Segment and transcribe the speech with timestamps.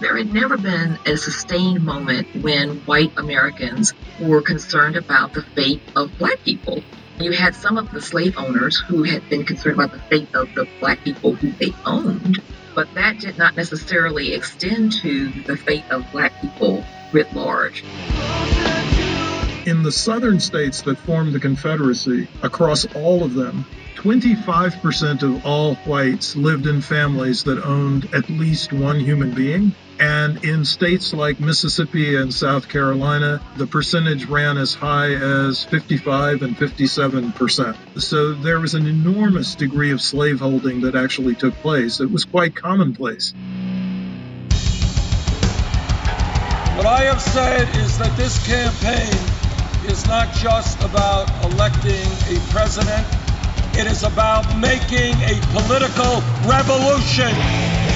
[0.00, 5.80] There had never been a sustained moment when white Americans were concerned about the fate
[5.96, 6.82] of black people.
[7.18, 10.54] You had some of the slave owners who had been concerned about the fate of
[10.54, 12.42] the black people who they owned,
[12.74, 17.82] but that did not necessarily extend to the fate of black people writ large.
[19.64, 23.64] In the southern states that formed the Confederacy, across all of them,
[23.96, 29.74] 25% of all whites lived in families that owned at least one human being.
[29.98, 36.42] And in states like Mississippi and South Carolina, the percentage ran as high as 55
[36.42, 37.76] and 57 percent.
[37.96, 42.00] So there was an enormous degree of slaveholding that actually took place.
[42.00, 43.32] It was quite commonplace.
[46.76, 52.06] What I have said is that this campaign is not just about electing
[52.36, 53.06] a president
[53.78, 57.95] it is about making a political revolution.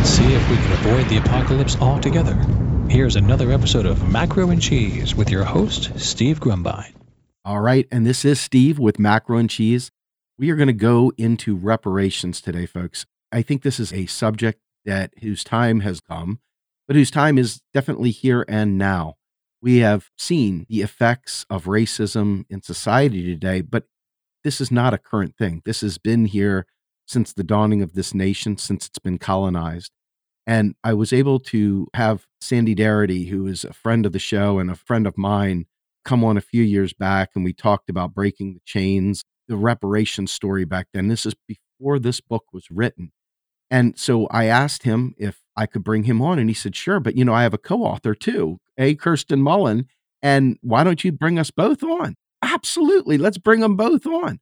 [0.00, 2.34] Let's see if we can avoid the apocalypse altogether.
[2.88, 6.94] Here's another episode of Macro and Cheese with your host, Steve Grumbine.
[7.44, 9.90] All right, and this is Steve with Macro and Cheese.
[10.38, 13.04] We are going to go into reparations today, folks.
[13.30, 16.40] I think this is a subject that whose time has come,
[16.86, 19.16] but whose time is definitely here and now
[19.60, 23.84] we have seen the effects of racism in society today, but
[24.44, 25.60] this is not a current thing.
[25.66, 26.66] This has been here
[27.10, 29.90] since the dawning of this nation, since it's been colonized.
[30.46, 34.58] And I was able to have Sandy Darity, who is a friend of the show
[34.58, 35.66] and a friend of mine,
[36.04, 40.26] come on a few years back and we talked about breaking the chains, the reparation
[40.26, 41.08] story back then.
[41.08, 43.10] This is before this book was written.
[43.70, 46.98] And so I asked him if I could bring him on, and he said, sure.
[46.98, 48.94] But, you know, I have a co author too, A.
[48.94, 49.86] Kirsten Mullen.
[50.22, 52.16] And why don't you bring us both on?
[52.42, 53.18] Absolutely.
[53.18, 54.40] Let's bring them both on.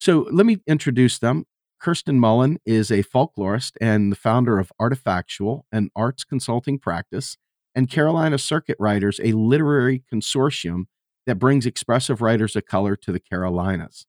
[0.00, 1.44] So let me introduce them.
[1.80, 7.36] Kirsten Mullen is a folklorist and the founder of Artifactual, an arts consulting practice,
[7.74, 10.84] and Carolina Circuit Writers, a literary consortium
[11.26, 14.06] that brings expressive writers of color to the Carolinas.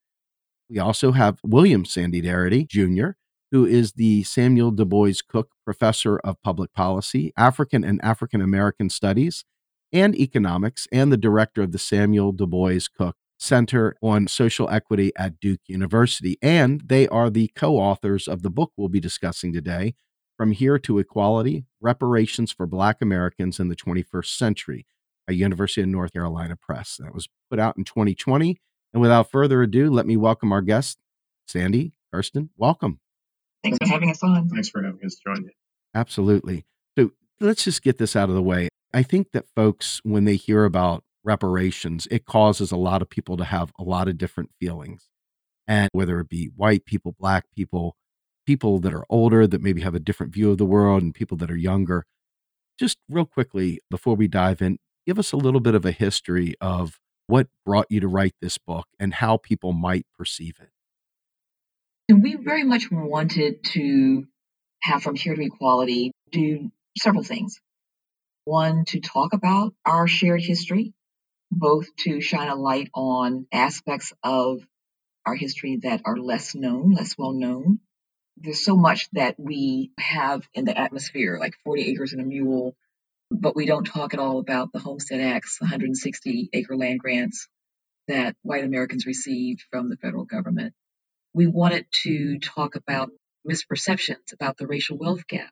[0.70, 3.12] We also have William Sandy Darity Jr.,
[3.52, 8.90] who is the Samuel Du Bois Cook Professor of Public Policy, African and African American
[8.90, 9.46] Studies,
[9.92, 15.12] and Economics, and the director of the Samuel Du Bois Cook Center on Social Equity
[15.18, 16.38] at Duke University.
[16.42, 19.96] And they are the co authors of the book we'll be discussing today
[20.38, 24.86] From Here to Equality Reparations for Black Americans in the 21st Century,
[25.28, 26.98] a University of North Carolina Press.
[26.98, 28.58] That was put out in 2020.
[28.94, 31.00] And without further ado, let me welcome our guest,
[31.48, 32.50] Sandy Kirsten.
[32.58, 33.00] Welcome.
[33.64, 34.50] Thanks for having us on.
[34.50, 35.44] Thanks for having us join.
[35.44, 35.52] You.
[35.96, 36.66] Absolutely.
[36.98, 38.68] So let's just get this out of the way.
[38.94, 43.38] I think that folks, when they hear about reparations, it causes a lot of people
[43.38, 45.10] to have a lot of different feelings.
[45.68, 47.96] And whether it be white people, black people,
[48.48, 51.38] people that are older that maybe have a different view of the world, and people
[51.38, 52.08] that are younger.
[52.80, 56.56] Just real quickly, before we dive in, give us a little bit of a history
[56.60, 60.72] of what brought you to write this book and how people might perceive it.
[62.10, 64.26] And we very much wanted to
[64.82, 67.60] have From Here to Equality do several things.
[68.46, 70.96] One, to talk about our shared history,
[71.52, 74.62] both to shine a light on aspects of
[75.26, 77.80] our history that are less known, less well known.
[78.38, 82.76] There's so much that we have in the atmosphere, like 40 acres and a mule,
[83.32, 87.48] but we don't talk at all about the Homestead Acts, 160 acre land grants
[88.08, 90.74] that white Americans received from the federal government
[91.34, 93.12] we wanted to talk about
[93.50, 95.52] misperceptions about the racial wealth gap.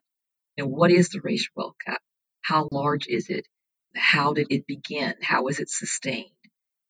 [0.58, 2.02] Know, what is the racial wealth gap?
[2.42, 3.46] How large is it?
[3.94, 4.34] How mm-hmm.
[4.34, 5.14] did it begin?
[5.22, 6.30] How was it sustained?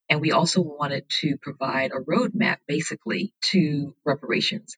[0.09, 4.75] And we also wanted to provide a roadmap basically to reparations.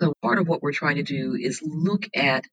[0.00, 2.44] So part of what we're trying to do is look at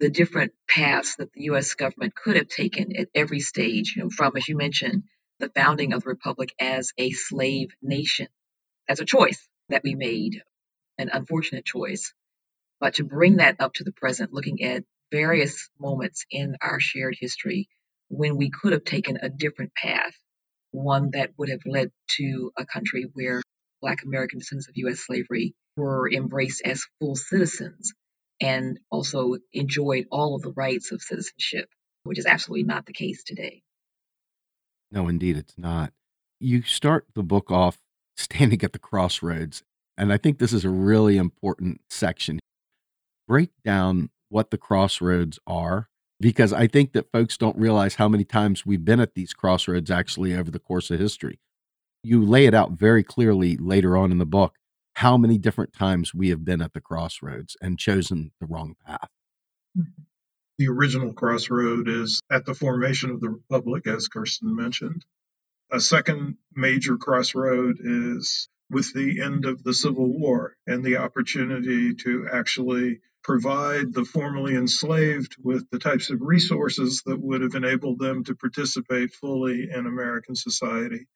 [0.00, 4.10] the different paths that the US government could have taken at every stage, you know,
[4.10, 5.04] from, as you mentioned,
[5.38, 8.28] the founding of the Republic as a slave nation,
[8.88, 10.42] as a choice that we made,
[10.98, 12.14] an unfortunate choice.
[12.80, 17.16] But to bring that up to the present, looking at various moments in our shared
[17.18, 17.68] history
[18.12, 20.12] when we could have taken a different path,
[20.70, 23.40] one that would have led to a country where
[23.80, 25.00] Black American descendants of U.S.
[25.00, 27.94] slavery were embraced as full citizens
[28.38, 31.70] and also enjoyed all of the rights of citizenship,
[32.02, 33.62] which is absolutely not the case today.
[34.90, 35.94] No, indeed, it's not.
[36.38, 37.78] You start the book off
[38.18, 39.62] standing at the crossroads,
[39.96, 42.40] and I think this is a really important section.
[43.26, 45.88] Break down what the crossroads are
[46.22, 49.90] because I think that folks don't realize how many times we've been at these crossroads
[49.90, 51.40] actually over the course of history.
[52.04, 54.54] You lay it out very clearly later on in the book
[54.94, 59.08] how many different times we have been at the crossroads and chosen the wrong path.
[59.76, 60.02] Mm-hmm.
[60.58, 65.04] The original crossroad is at the formation of the Republic, as Kirsten mentioned.
[65.72, 71.94] A second major crossroad is with the end of the Civil War and the opportunity
[71.96, 77.98] to actually provide the formerly enslaved with the types of resources that would have enabled
[78.00, 81.06] them to participate fully in American society.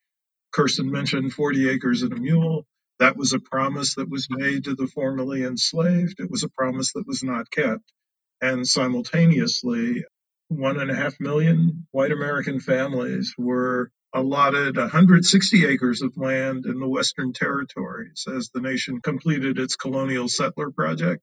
[0.53, 2.67] Kirsten mentioned 40 acres and a mule.
[2.99, 6.21] That was a promise that was made to the formerly enslaved.
[6.21, 7.93] It was a promise that was not kept.
[8.41, 10.05] And simultaneously,
[10.49, 16.81] one and a half million white American families were allotted 160 acres of land in
[16.81, 21.23] the Western territories as the nation completed its colonial settler project.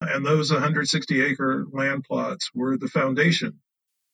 [0.00, 3.60] And those 160 acre land plots were the foundation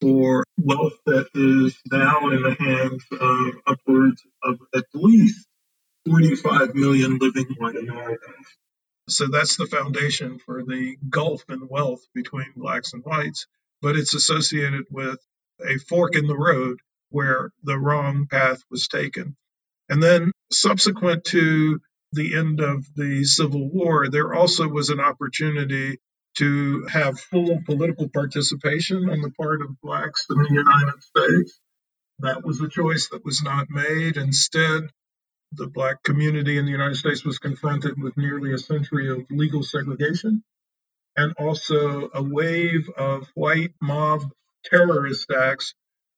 [0.01, 5.47] for wealth that is now in the hands of upwards of at least
[6.07, 8.47] 45 million living white Americans.
[9.09, 13.47] So that's the foundation for the gulf in wealth between blacks and whites,
[13.83, 15.19] but it's associated with
[15.67, 16.79] a fork in the road
[17.11, 19.37] where the wrong path was taken.
[19.89, 21.81] And then subsequent to
[22.15, 25.99] the end of the Civil War, there also was an opportunity
[26.39, 31.61] to have full political participation on the part of blacks in the United States.
[32.21, 34.17] That was a choice that was not made.
[34.17, 34.91] Instead,
[35.53, 39.63] the black community in the United States was confronted with nearly a century of legal
[39.63, 40.43] segregation
[41.17, 44.23] and also a wave of white mob
[44.65, 45.75] terrorist acts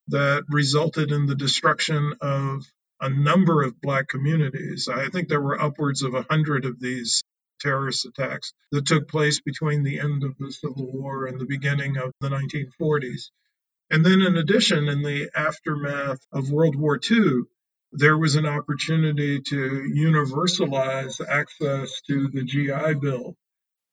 [0.08, 2.64] that resulted in the destruction of
[3.00, 4.88] a number of black communities.
[4.88, 7.22] I think there were upwards of a hundred of these
[7.60, 11.96] terrorist attacks that took place between the end of the Civil War and the beginning
[11.96, 13.30] of the 1940s.
[13.90, 17.42] And then, in addition, in the aftermath of World War II,
[17.92, 19.56] there was an opportunity to
[19.94, 23.36] universalize access to the GI Bill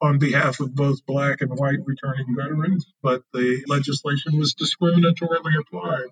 [0.01, 6.09] on behalf of both black and white returning veterans, but the legislation was discriminatorily applied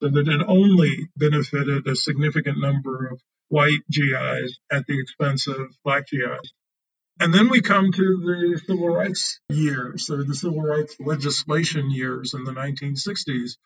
[0.00, 6.06] that it only benefited a significant number of white GIs at the expense of black
[6.08, 6.52] GIs.
[7.18, 12.32] And then we come to the civil rights years, or the civil rights legislation years
[12.32, 13.58] in the 1960s,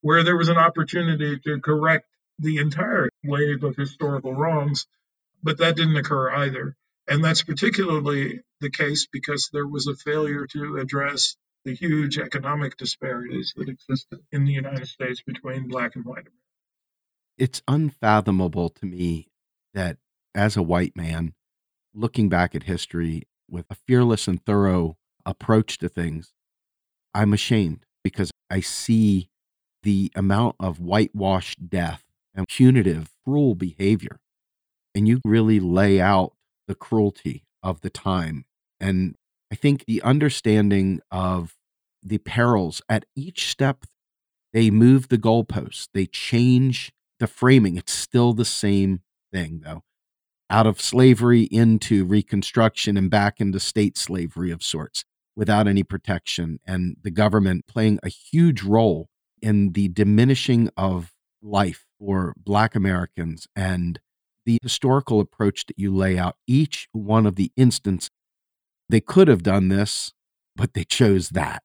[0.00, 2.06] where there was an opportunity to correct
[2.40, 4.86] the entire wave of historical wrongs,
[5.42, 6.74] but that didn't occur either.
[7.06, 12.76] And that's particularly the case because there was a failure to address the huge economic
[12.76, 16.34] disparities that existed in the United States between black and white Americans.
[17.36, 19.28] It's unfathomable to me
[19.74, 19.98] that
[20.34, 21.34] as a white man,
[21.94, 26.32] looking back at history with a fearless and thorough approach to things,
[27.14, 29.28] I'm ashamed because I see
[29.82, 32.04] the amount of whitewashed death
[32.34, 34.18] and punitive, cruel behavior.
[34.94, 36.32] And you really lay out
[36.66, 38.44] the cruelty of the time.
[38.80, 39.14] And
[39.50, 41.54] I think the understanding of
[42.02, 43.84] the perils at each step,
[44.52, 47.76] they move the goalposts, they change the framing.
[47.76, 49.00] It's still the same
[49.32, 49.82] thing, though.
[50.50, 55.04] Out of slavery into Reconstruction and back into state slavery of sorts
[55.36, 59.08] without any protection, and the government playing a huge role
[59.40, 61.12] in the diminishing of
[61.42, 64.00] life for Black Americans and
[64.44, 68.10] the historical approach that you lay out, each one of the instances,
[68.88, 70.12] they could have done this,
[70.56, 71.62] but they chose that.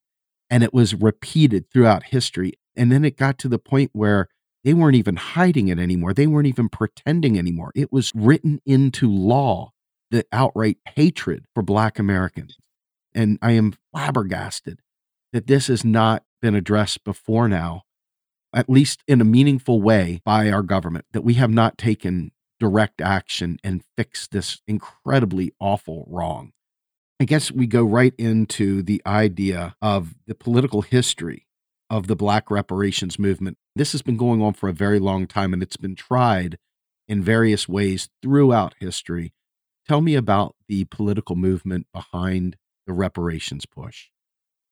[0.53, 2.53] And it was repeated throughout history.
[2.75, 4.27] And then it got to the point where
[4.63, 6.13] they weren't even hiding it anymore.
[6.13, 7.71] They weren't even pretending anymore.
[7.75, 9.71] It was written into law
[10.11, 12.57] the outright hatred for Black Americans.
[13.15, 14.79] And I am flabbergasted
[15.31, 17.83] that this has not been addressed before now
[18.53, 23.01] at least in a meaningful way, by our government, that we have not taken direct
[23.01, 26.53] action and fixed this incredibly awful wrong.
[27.19, 31.47] I guess we go right into the idea of the political history
[31.89, 33.57] of the Black reparations movement.
[33.75, 36.57] This has been going on for a very long time and it's been tried
[37.07, 39.33] in various ways throughout history.
[39.87, 44.07] Tell me about the political movement behind the reparations push.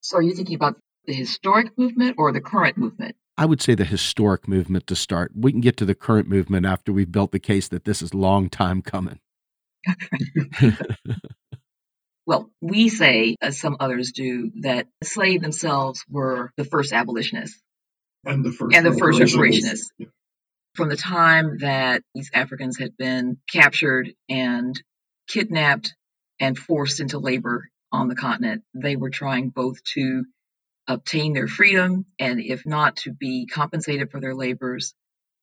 [0.02, 3.16] So, are you thinking about the historic movement or the current movement?
[3.38, 5.32] I would say the historic movement to start.
[5.36, 8.14] We can get to the current movement after we've built the case that this is
[8.14, 9.20] long time coming.
[12.26, 17.60] well, we say, as some others do, that the slave themselves were the first abolitionists
[18.26, 19.90] and the first and the first reparationists.
[20.76, 24.82] From the time that these Africans had been captured and
[25.28, 25.94] kidnapped
[26.40, 30.24] and forced into labor on the continent, they were trying both to
[30.88, 34.94] obtain their freedom and, if not, to be compensated for their labors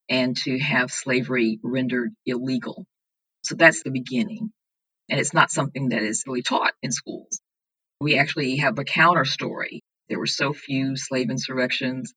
[0.09, 2.87] and to have slavery rendered illegal.
[3.43, 4.51] So that's the beginning.
[5.11, 7.41] And it's not something that is really taught in schools.
[8.01, 9.83] We actually have a counter story.
[10.09, 12.15] There were so few slave insurrections,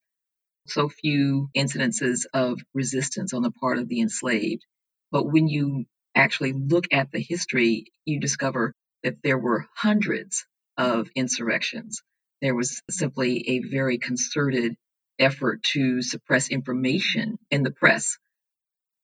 [0.68, 4.64] so few incidences of resistance on the part of the enslaved.
[5.12, 10.46] But when you actually look at the history, you discover that there were hundreds
[10.78, 12.02] of insurrections.
[12.42, 14.76] There was simply a very concerted
[15.20, 18.18] effort to suppress information in the press.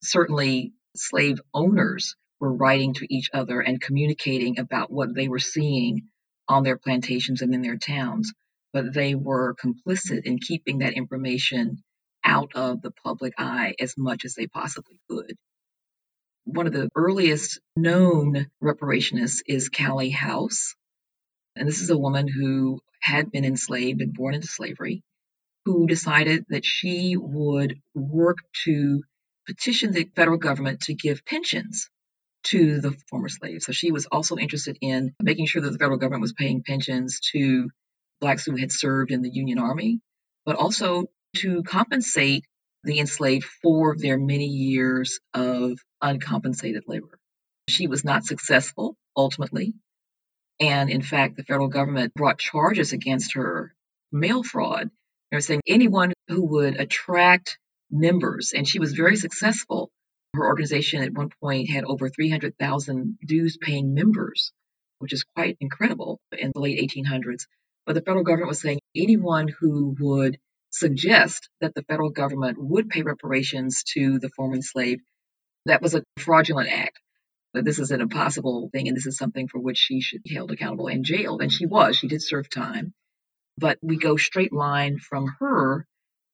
[0.04, 6.10] Certainly, slave owners were writing to each other and communicating about what they were seeing
[6.48, 8.34] on their plantations and in their towns,
[8.74, 11.84] but they were complicit in keeping that information
[12.24, 15.36] out of the public eye as much as they possibly could.
[16.46, 20.76] One of the earliest known reparationists is Callie House.
[21.56, 25.04] And this is a woman who had been enslaved and born into slavery,
[25.66, 29.04] who decided that she would work to
[29.46, 31.90] petition the federal government to give pensions
[32.50, 33.66] to the former slaves.
[33.66, 37.20] So she was also interested in making sure that the federal government was paying pensions
[37.32, 37.70] to
[38.22, 40.00] blacks who had served in the Union Army,
[40.46, 41.06] but also
[41.38, 42.46] to compensate
[42.84, 47.20] the enslaved for their many years of uncompensated labor.
[47.68, 49.74] She was not successful ultimately.
[50.60, 53.76] And in fact, the federal government brought charges against her,
[54.12, 54.90] mail fraud.
[55.30, 57.60] They were saying anyone who would attract
[57.92, 59.92] members, and she was very successful
[60.38, 64.52] her organization at one point had over 300,000 dues paying members,
[65.00, 67.48] which is quite incredible in the late 1800s.
[67.86, 70.38] But the federal government was saying anyone who would
[70.70, 75.02] suggest that the federal government would pay reparations to the former enslaved,
[75.66, 77.00] that was a fraudulent act.
[77.54, 80.36] That this is an impossible thing, and this is something for which she should be
[80.36, 81.42] held accountable and jailed.
[81.42, 82.94] And she was, she did serve time.
[83.58, 85.88] But we go straight line from her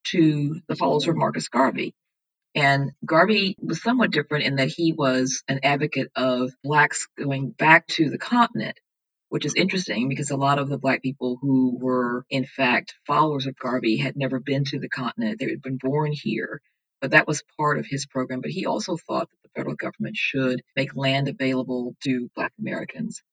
[0.08, 1.94] to the followers of Marcus Garvey.
[2.56, 7.88] And Garvey was somewhat different in that he was an advocate of blacks going back
[7.88, 8.80] to the continent,
[9.30, 13.48] which is interesting because a lot of the black people who were, in fact, followers
[13.48, 15.40] of Garvey had never been to the continent.
[15.40, 16.62] They had been born here,
[17.02, 18.42] but that was part of his program.
[18.42, 23.24] But he also thought that the federal government should make land available to black Americans.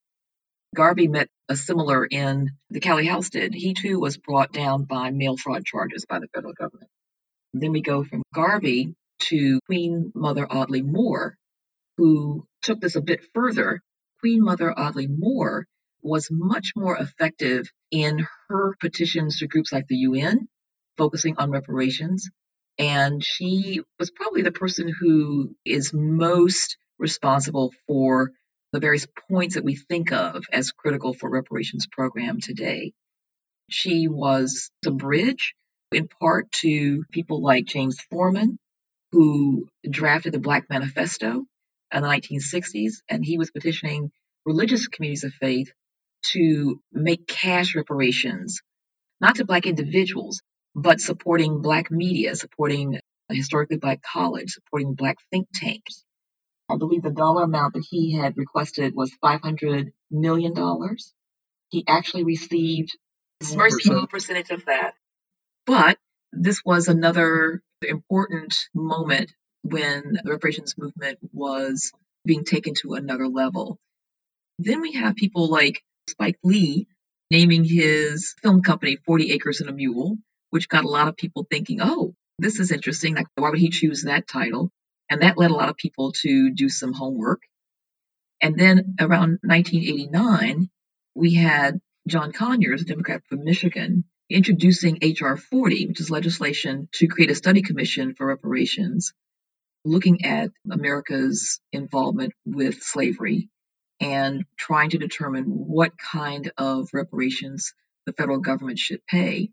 [0.75, 3.53] Garvey met a similar in the Callie House did.
[3.53, 6.89] He too was brought down by mail fraud charges by the federal government.
[7.53, 11.37] Then we go from Garvey to Queen Mother Audley Moore,
[11.97, 13.81] who took this a bit further.
[14.21, 15.67] Queen Mother Audley Moore
[16.03, 20.49] was much more effective in her petitions to groups like the UN,
[20.97, 22.29] focusing on reparations.
[22.79, 28.31] And she was probably the person who is most responsible for
[28.73, 32.93] the various points that we think of as critical for reparations program today.
[33.69, 35.55] She was the bridge
[35.93, 38.59] in part to people like James Forman,
[39.13, 41.45] who drafted the Black Manifesto
[41.93, 44.11] in the 1960s, and he was petitioning
[44.47, 45.73] religious communities of faith
[46.33, 48.61] to make cash reparations,
[49.21, 50.43] not to Black individuals,
[50.75, 53.01] but supporting Black media, supporting
[53.31, 56.05] a historically Black college, supporting Black think tanks.
[56.71, 60.55] I believe the dollar amount that he had requested was $500 million.
[61.71, 62.97] He actually received
[63.43, 64.95] a very small percentage of that.
[65.67, 65.99] But
[66.33, 69.33] this was another important moment
[69.63, 71.93] when the reparations movement was
[72.25, 73.79] being taken to another level.
[74.59, 76.87] Then we have people like Spike Lee
[77.31, 80.17] naming his film company 40 Acres and a Mule,
[80.51, 83.15] which got a lot of people thinking, oh, this is interesting.
[83.15, 84.71] Like, why would he choose that title?
[85.09, 87.41] And that led a lot of people to do some homework.
[88.41, 90.71] And then around 1989,
[91.15, 95.37] we had John Conyers, a Democrat from Michigan, introducing H.R.
[95.37, 99.13] 40, which is legislation to create a study commission for reparations,
[99.85, 103.49] looking at America's involvement with slavery
[104.01, 107.75] and trying to determine what kind of reparations
[108.07, 109.51] the federal government should pay.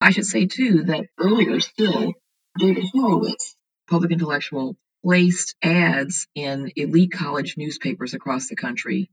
[0.00, 2.14] I should say, too, that earlier still,
[2.58, 3.56] David Horowitz,
[3.88, 9.10] public intellectual, placed ads in elite college newspapers across the country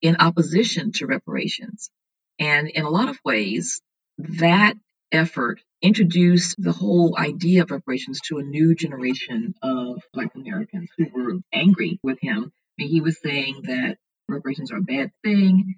[0.00, 1.90] in opposition to reparations.
[2.38, 3.80] And in a lot of ways,
[4.18, 4.74] that
[5.12, 11.06] effort introduced the whole idea of reparations to a new generation of Black Americans who
[11.14, 15.76] were angry with him He was saying that reparations are a bad thing,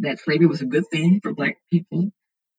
[0.00, 2.10] that slavery was a good thing for Black people.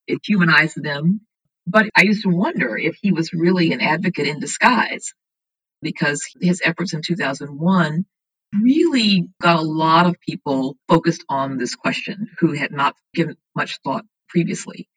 [0.08, 1.22] It humanized them.
[1.68, 5.14] But I used to wonder if he was really an advocate in disguise
[5.82, 8.06] because his efforts in 2001
[8.62, 13.80] really got a lot of people focused on this question who had not given much
[13.84, 14.90] thought previously.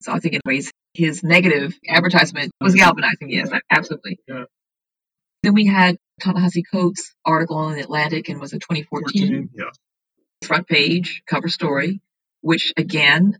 [0.00, 3.30] So I think in ways his negative advertisement was galvanizing.
[3.30, 4.18] Yes, absolutely.
[4.26, 4.44] Yeah.
[5.42, 9.28] Then we had Ta-Nehisi Coates' article in the Atlantic and was it 2014?
[9.28, 9.64] 14, yeah.
[10.42, 12.00] Front page cover story,
[12.40, 13.38] which again,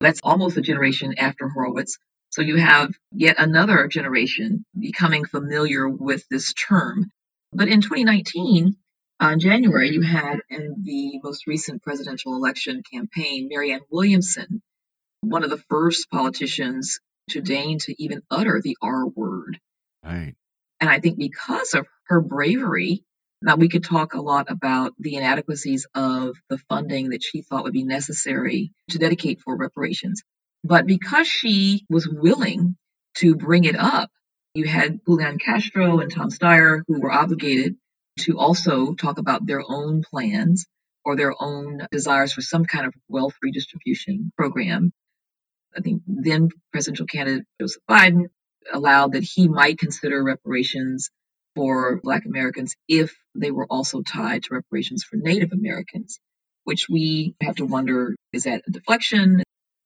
[0.00, 1.98] that's almost a generation after Horowitz.
[2.30, 7.10] So you have yet another generation becoming familiar with this term.
[7.52, 8.76] But in 2019,
[9.20, 14.62] on January, you had in the most recent presidential election campaign, Marianne Williamson,
[15.22, 17.00] one of the first politicians
[17.30, 19.58] to deign to even utter the R word.
[20.04, 20.34] Right.
[20.80, 23.04] And I think because of her bravery,
[23.40, 27.64] now we could talk a lot about the inadequacies of the funding that she thought
[27.64, 30.22] would be necessary to dedicate for reparations.
[30.64, 32.76] But because she was willing
[33.16, 34.10] to bring it up,
[34.54, 37.76] you had Julian Castro and Tom Steyer who were obligated
[38.20, 40.66] to also talk about their own plans
[41.04, 44.92] or their own desires for some kind of wealth redistribution program.
[45.76, 48.26] I think then presidential candidate Joseph Biden
[48.72, 51.10] allowed that he might consider reparations
[51.54, 56.18] for Black Americans if they were also tied to reparations for Native Americans,
[56.64, 59.42] which we have to wonder is that a deflection?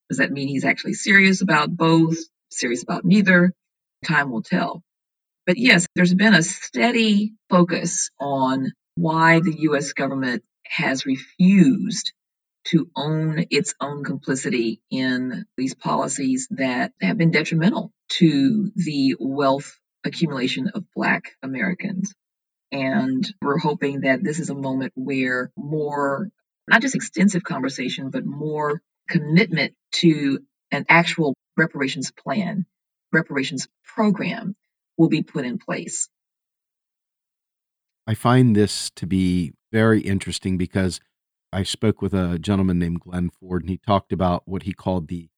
[0.08, 2.16] Does that mean he's actually serious about both,
[2.50, 3.52] serious about neither?
[4.04, 4.82] Time will tell.
[5.46, 12.12] But yes, there's been a steady focus on why the US government has refused
[12.66, 19.78] to own its own complicity in these policies that have been detrimental to the wealth
[20.04, 22.14] accumulation of Black Americans.
[22.72, 26.28] And we're hoping that this is a moment where more,
[26.68, 30.40] not just extensive conversation, but more commitment to
[30.72, 32.66] an actual reparations plan,
[33.12, 34.56] reparations program
[34.98, 36.08] will be put in place.
[38.08, 41.00] I find this to be very interesting because
[41.56, 45.08] I spoke with a gentleman named Glen Ford, and he talked about what he called
[45.08, 45.30] the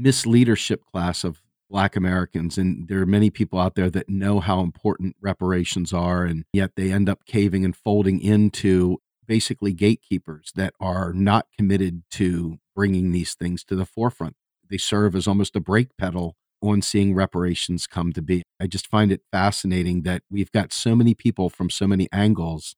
[0.00, 2.56] misleadership class of Black Americans.
[2.56, 6.76] And there are many people out there that know how important reparations are, and yet
[6.76, 13.12] they end up caving and folding into basically gatekeepers that are not committed to bringing
[13.12, 14.34] these things to the forefront.
[14.70, 18.44] They serve as almost a brake pedal on seeing reparations come to be.
[18.58, 22.76] I just find it fascinating that we've got so many people from so many angles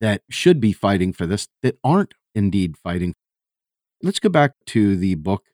[0.00, 3.14] that should be fighting for this that aren't indeed fighting.
[4.02, 5.44] Let's go back to the book.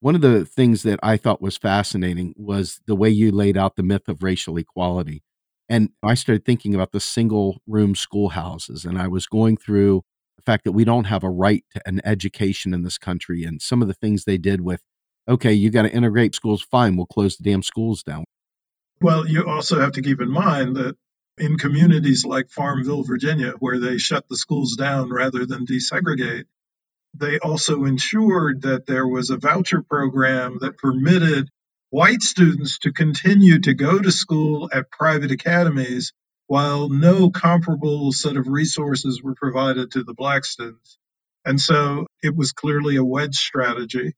[0.00, 3.76] One of the things that I thought was fascinating was the way you laid out
[3.76, 5.22] the myth of racial equality.
[5.68, 10.02] And I started thinking about the single room schoolhouses, and I was going through
[10.36, 13.60] the fact that we don't have a right to an education in this country and
[13.60, 14.82] some of the things they did with,
[15.28, 18.26] okay, you got to integrate schools, fine, we'll close the damn schools down.
[19.00, 20.96] Well, you also have to keep in mind that
[21.38, 26.44] in communities like Farmville, Virginia, where they shut the schools down rather than desegregate,
[27.14, 31.48] they also ensured that there was a voucher program that permitted
[31.90, 36.12] white students to continue to go to school at private academies
[36.46, 40.98] while no comparable set of resources were provided to the black students.
[41.44, 44.14] And so it was clearly a wedge strategy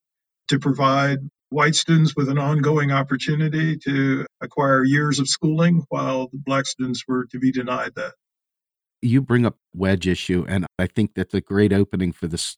[0.48, 1.18] to provide
[1.50, 7.04] white students with an ongoing opportunity to acquire years of schooling while the black students
[7.08, 8.14] were to be denied that.
[9.00, 12.56] You bring up wedge issue, and I think that's a great opening for this.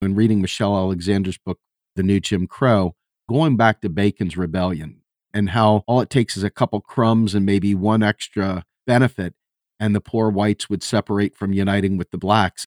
[0.00, 1.58] When reading Michelle Alexander's book,
[1.96, 2.94] The New Jim Crow,
[3.28, 7.44] going back to Bacon's Rebellion and how all it takes is a couple crumbs and
[7.44, 9.34] maybe one extra benefit,
[9.80, 12.66] and the poor whites would separate from uniting with the blacks.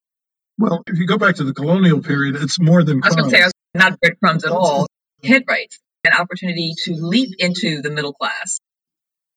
[0.58, 3.30] Well, if you go back to the colonial period, it's more than I was going
[3.30, 3.44] crumbs.
[3.44, 4.88] to say, not breadcrumbs at all.
[5.24, 8.60] Head rights, an opportunity to leap into the middle class.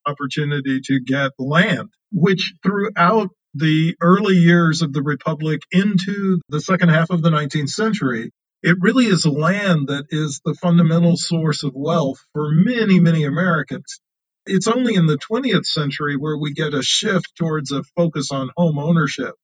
[0.06, 6.88] opportunity to get land, which throughout the early years of the Republic into the second
[6.90, 11.72] half of the 19th century, it really is land that is the fundamental source of
[11.74, 14.00] wealth for many, many Americans.
[14.46, 18.50] It's only in the 20th century where we get a shift towards a focus on
[18.56, 19.34] home ownership.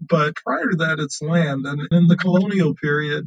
[0.00, 1.66] But prior to that, it's land.
[1.66, 3.26] And in the colonial period,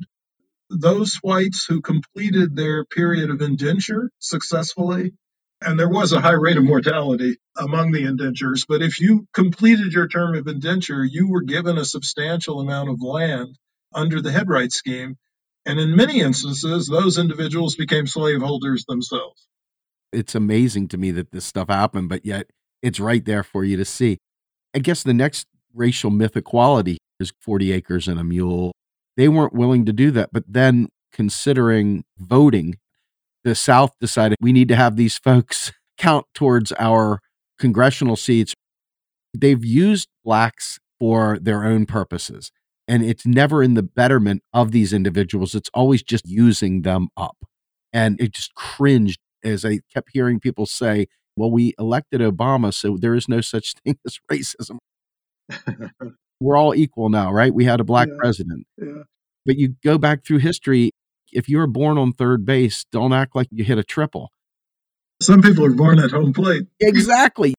[0.70, 5.14] those whites who completed their period of indenture successfully
[5.62, 8.66] and there was a high rate of mortality among the indentures.
[8.68, 13.02] But if you completed your term of indenture, you were given a substantial amount of
[13.02, 13.58] land
[13.94, 15.16] under the headright scheme.
[15.66, 19.48] And in many instances, those individuals became slaveholders themselves.
[20.14, 22.48] It's amazing to me that this stuff happened, but yet
[22.82, 24.18] it's right there for you to see.
[24.76, 28.72] I guess the next racial myth equality is 40 acres and a mule.
[29.18, 30.30] They weren't willing to do that.
[30.32, 32.78] But then, considering voting,
[33.44, 37.20] the South decided we need to have these folks count towards our
[37.60, 38.54] congressional seats.
[39.36, 42.52] They've used blacks for their own purposes.
[42.88, 45.54] And it's never in the betterment of these individuals.
[45.54, 47.36] It's always just using them up.
[47.92, 52.98] And it just cringed as I kept hearing people say, well, we elected Obama, so
[52.98, 54.78] there is no such thing as racism.
[56.40, 57.54] We're all equal now, right?
[57.54, 58.16] We had a black Yeah.
[58.20, 58.68] president.
[58.78, 59.04] Yeah.
[59.46, 60.92] But you go back through history,
[61.32, 64.32] if you were born on third base, don't act like you hit a triple.
[65.22, 66.64] Some people are born at home plate.
[66.80, 67.54] Exactly.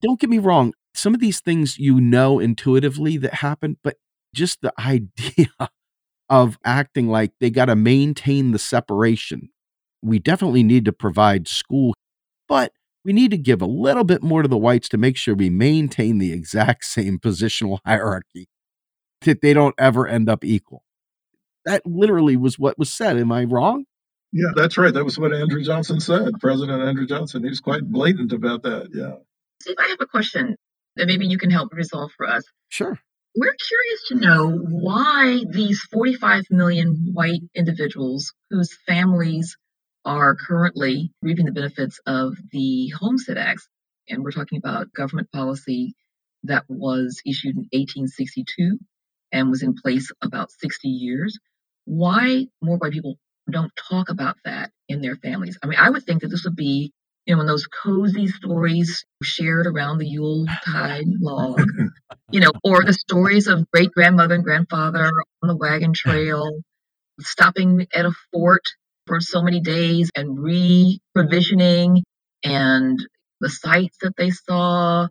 [0.00, 0.72] don't get me wrong.
[0.94, 3.96] Some of these things you know intuitively that happen, but
[4.34, 5.48] just the idea
[6.28, 9.50] of acting like they got to maintain the separation.
[10.02, 11.94] We definitely need to provide school,
[12.48, 12.72] but
[13.04, 15.50] we need to give a little bit more to the whites to make sure we
[15.50, 18.48] maintain the exact same positional hierarchy,
[19.22, 20.84] that they don't ever end up equal.
[21.64, 23.16] That literally was what was said.
[23.16, 23.84] Am I wrong?
[24.32, 24.92] Yeah, that's right.
[24.92, 26.40] That was what Andrew Johnson said.
[26.40, 27.42] President Andrew Johnson.
[27.42, 28.88] He was quite blatant about that.
[28.92, 29.16] Yeah.
[29.60, 30.56] Steve, I have a question
[30.96, 32.42] that maybe you can help resolve for us.
[32.68, 32.98] Sure.
[33.36, 39.56] We're curious to know why these 45 million white individuals whose families
[40.04, 43.68] are currently reaping the benefits of the Homestead Acts,
[44.08, 45.94] and we're talking about government policy
[46.44, 48.78] that was issued in 1862
[49.32, 51.38] and was in place about 60 years,
[51.84, 53.16] why more white people
[53.50, 55.58] don't talk about that in their families?
[55.62, 56.92] I mean, I would think that this would be
[57.26, 61.62] you know, when those cozy stories shared around the Yule tide log,
[62.30, 65.08] you know, or the stories of great grandmother and grandfather
[65.42, 66.50] on the wagon trail,
[67.20, 68.64] stopping at a fort
[69.06, 72.02] for so many days and re provisioning
[72.44, 72.98] and
[73.40, 75.08] the sights that they saw,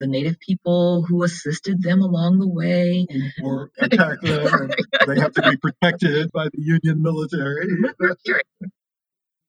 [0.00, 3.06] the native people who assisted them along the way.
[3.42, 4.70] Or attack them.
[5.06, 7.68] they have to be protected by the Union military.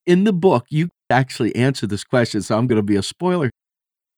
[0.05, 3.49] In the book, you actually answer this question, so I'm going to be a spoiler.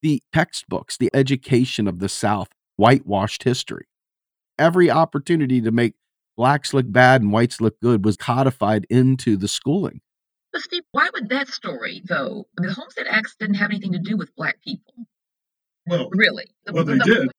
[0.02, 3.86] The textbooks, the education of the South, whitewashed history.
[4.58, 5.94] Every opportunity to make
[6.38, 10.02] blacks look bad and whites look good was codified into the schooling.
[10.52, 12.46] But Steve, why would that story, though?
[12.58, 14.94] I mean, the Homestead Acts didn't have anything to do with black people,
[15.88, 16.46] Well, really.
[16.66, 17.30] The, well, they the- did.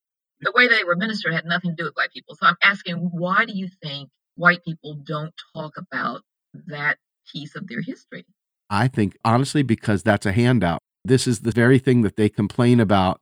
[0.41, 2.35] the way they were administered had nothing to do with black people.
[2.35, 6.23] So I'm asking, why do you think white people don't talk about
[6.67, 6.99] that
[7.33, 8.27] piece of their history?
[8.69, 10.81] I think, honestly, because that's a handout.
[11.05, 13.21] This is the very thing that they complain about.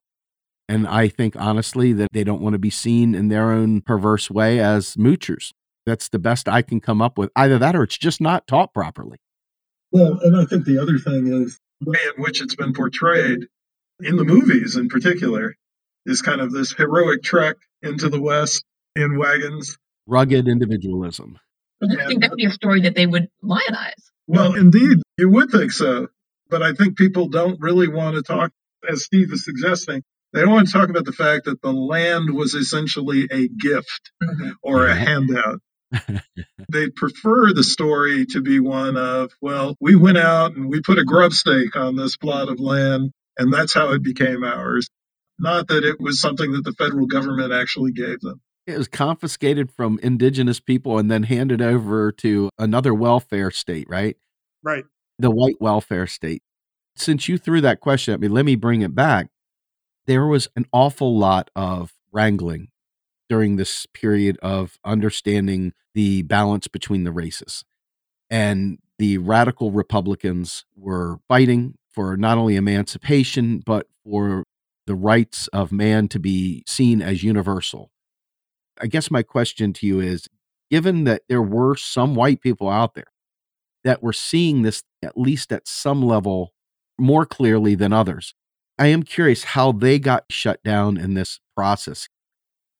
[0.68, 4.30] And I think, honestly, that they don't want to be seen in their own perverse
[4.30, 5.50] way as moochers.
[5.86, 7.30] That's the best I can come up with.
[7.36, 9.18] Either that or it's just not taught properly.
[9.90, 13.46] Well, and I think the other thing is the way in which it's been portrayed
[14.00, 15.54] in the movies in particular
[16.06, 18.64] is kind of this heroic trek into the West
[18.96, 19.76] in wagons.
[20.06, 21.38] Rugged individualism.
[21.80, 24.10] And I think that would be a story that they would lionize.
[24.26, 26.08] Well, indeed, you would think so.
[26.48, 28.52] But I think people don't really want to talk,
[28.88, 32.30] as Steve is suggesting, they don't want to talk about the fact that the land
[32.30, 34.50] was essentially a gift mm-hmm.
[34.62, 35.60] or a handout.
[36.68, 40.98] They prefer the story to be one of, well, we went out and we put
[40.98, 44.88] a grub stake on this plot of land, and that's how it became ours.
[45.38, 48.40] Not that it was something that the federal government actually gave them.
[48.66, 54.16] It was confiscated from indigenous people and then handed over to another welfare state, right?
[54.62, 54.84] Right.
[55.18, 56.42] The white welfare state.
[56.94, 59.28] Since you threw that question at me, let me bring it back.
[60.06, 62.68] There was an awful lot of wrangling
[63.28, 67.64] during this period of understanding the balance between the races.
[68.30, 74.44] And the radical Republicans were fighting for not only emancipation, but for
[74.86, 77.90] the rights of man to be seen as universal.
[78.80, 80.28] I guess my question to you is
[80.70, 83.12] given that there were some white people out there
[83.84, 86.54] that were seeing this, at least at some level,
[86.98, 88.34] more clearly than others,
[88.78, 92.08] I am curious how they got shut down in this process.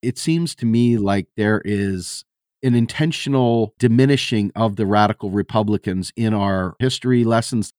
[0.03, 2.25] It seems to me like there is
[2.63, 7.73] an intentional diminishing of the radical Republicans in our history lessons.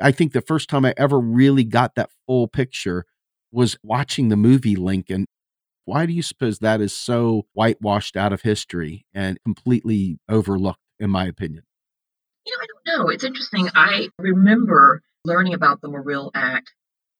[0.00, 3.04] I think the first time I ever really got that full picture
[3.50, 5.26] was watching the movie Lincoln.
[5.84, 11.10] Why do you suppose that is so whitewashed out of history and completely overlooked, in
[11.10, 11.64] my opinion?
[12.46, 13.08] You know, I don't know.
[13.10, 13.68] It's interesting.
[13.74, 16.72] I remember learning about the Morrill Act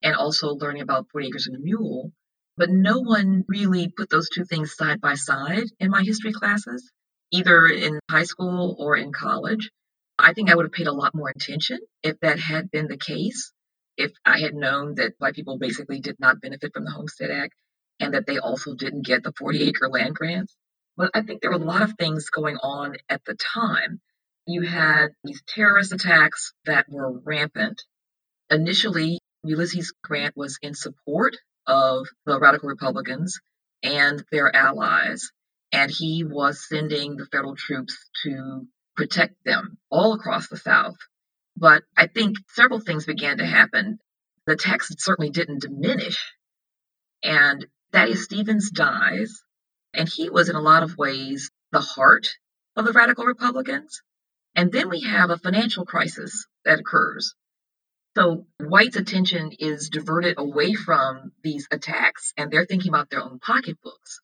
[0.03, 2.13] and also learning about 40 Acres and a Mule,
[2.57, 6.91] but no one really put those two things side by side in my history classes,
[7.33, 9.71] either in high school or in college.
[10.19, 12.99] I think I would have paid a lot more attention if that had been the
[12.99, 13.53] case,
[13.97, 17.55] if I had known that black people basically did not benefit from the Homestead Act.
[18.01, 20.57] and that they also didn't get the 40 acre land grants.
[20.97, 24.01] But I think there were a lot of things going on at the time.
[24.47, 27.83] You had these terrorist attacks that were rampant.
[28.51, 31.37] Initially, Ulysses Grant was in support
[31.67, 33.41] of the radical Republicans
[33.83, 35.31] and their allies,
[35.73, 40.97] and he was sending the federal troops to protect them all across the South.
[41.57, 43.99] But I think several things began to happen.
[44.47, 46.33] The text certainly didn't diminish.
[47.23, 49.43] And Thaddeus Stevens dies,
[49.95, 52.29] and he was in a lot of ways the heart
[52.77, 54.03] of the radical Republicans.
[54.55, 57.35] And then we have a financial crisis that occurs.
[58.15, 63.39] So whites' attention is diverted away from these attacks and they're thinking about their own
[63.39, 64.21] pocketbooks.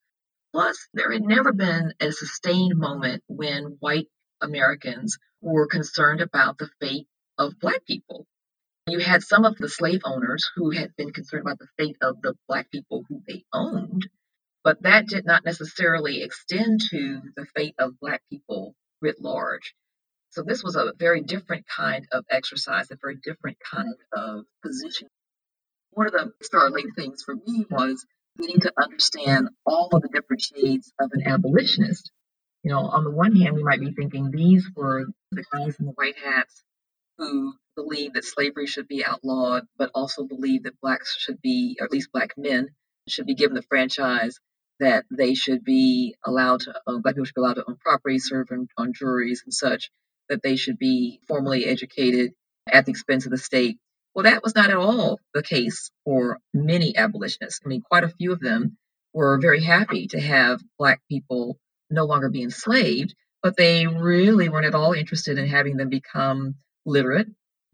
[0.52, 4.08] Plus, there had never been a sustained moment when white
[4.42, 7.06] Americans were concerned about the fate
[7.38, 8.26] of black people.
[8.86, 12.20] You had some of the slave owners who had been concerned about the fate of
[12.20, 14.08] the black people who they owned,
[14.64, 19.74] but that did not necessarily extend to the fate of black people writ large.
[20.30, 25.08] So this was a very different kind of exercise, a very different kind of position.
[25.92, 28.04] One of the startling things for me was
[28.38, 32.10] getting to understand all of the different shades of an abolitionist.
[32.62, 35.86] You know, on the one hand, we might be thinking these were the guys in
[35.86, 36.62] the white hats
[37.16, 41.86] who believed that slavery should be outlawed, but also believed that blacks should be, or
[41.86, 42.68] at least black men,
[43.08, 44.38] should be given the franchise,
[44.78, 48.18] that they should be allowed to own, black people should be allowed to own property,
[48.18, 49.90] serve on, on juries and such
[50.28, 52.32] that they should be formally educated
[52.70, 53.78] at the expense of the state.
[54.14, 57.60] Well, that was not at all the case for many abolitionists.
[57.64, 58.76] I mean, quite a few of them
[59.12, 61.58] were very happy to have Black people
[61.90, 66.56] no longer be enslaved, but they really weren't at all interested in having them become
[66.84, 67.28] literate.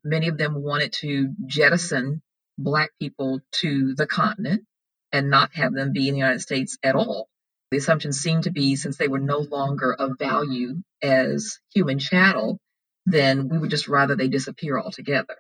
[0.05, 2.23] Many of them wanted to jettison
[2.59, 4.65] Black people to the continent
[5.13, 7.29] and not have them be in the United States at all.
[7.75, 12.61] The assumption seemed to be since they were no longer of value as human chattel,
[13.05, 15.35] then we would just rather they disappear altogether.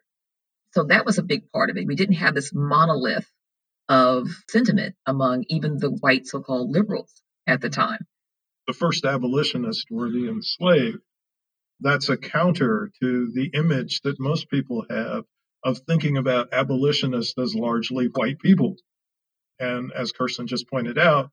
[0.73, 1.87] So that was a big part of it.
[1.87, 3.31] We didn't have this monolith
[3.89, 8.05] of sentiment among even the white so called liberals at the time.
[8.67, 10.99] The first abolitionists were the enslaved.
[11.79, 15.23] That's a counter to the image that most people have
[15.63, 18.75] of thinking about abolitionists as largely white people.
[19.61, 21.31] And as Kirsten just pointed out,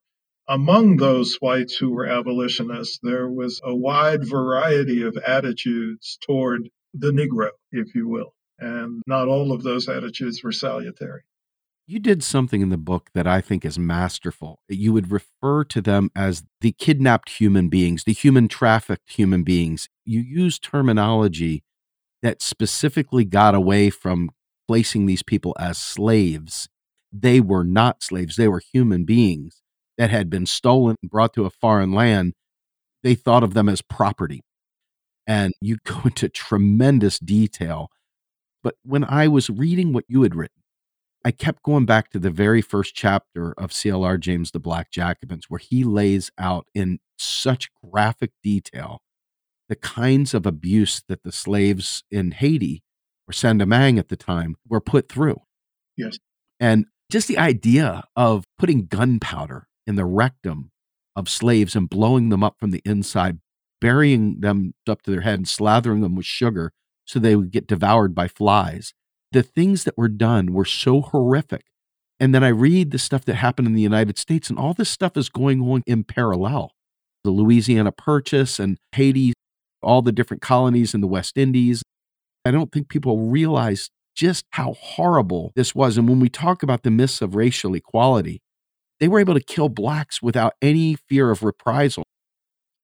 [0.51, 7.11] among those whites who were abolitionists, there was a wide variety of attitudes toward the
[7.11, 8.33] Negro, if you will.
[8.59, 11.21] And not all of those attitudes were salutary.
[11.87, 14.59] You did something in the book that I think is masterful.
[14.67, 19.87] You would refer to them as the kidnapped human beings, the human trafficked human beings.
[20.03, 21.63] You use terminology
[22.21, 24.31] that specifically got away from
[24.67, 26.67] placing these people as slaves.
[27.11, 29.60] They were not slaves, they were human beings
[30.01, 32.33] that had been stolen and brought to a foreign land,
[33.03, 34.41] they thought of them as property.
[35.27, 37.89] And you go into tremendous detail.
[38.63, 40.63] But when I was reading what you had written,
[41.23, 45.51] I kept going back to the very first chapter of CLR James the Black Jacobins,
[45.51, 49.01] where he lays out in such graphic detail
[49.69, 52.81] the kinds of abuse that the slaves in Haiti
[53.27, 55.41] or Saint Domingue at the time were put through.
[55.95, 56.17] Yes.
[56.59, 60.71] And just the idea of putting gunpowder in the rectum
[61.15, 63.39] of slaves and blowing them up from the inside,
[63.79, 66.71] burying them up to their head and slathering them with sugar
[67.05, 68.93] so they would get devoured by flies.
[69.31, 71.65] The things that were done were so horrific.
[72.19, 74.89] And then I read the stuff that happened in the United States, and all this
[74.89, 76.71] stuff is going on in parallel.
[77.23, 79.33] The Louisiana Purchase and Haiti,
[79.81, 81.81] all the different colonies in the West Indies.
[82.45, 85.97] I don't think people realize just how horrible this was.
[85.97, 88.41] And when we talk about the myths of racial equality,
[89.01, 92.03] they were able to kill blacks without any fear of reprisal.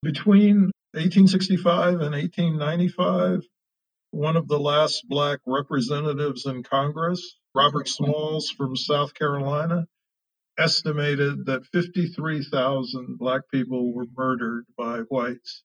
[0.02, 3.42] Between 1865 and 1895,
[4.10, 8.06] one of the last black representatives in Congress, Robert mm-hmm.
[8.06, 9.86] Smalls from South Carolina,
[10.58, 15.62] estimated that 53,000 black people were murdered by whites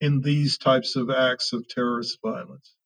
[0.00, 2.76] in these types of acts of terrorist violence.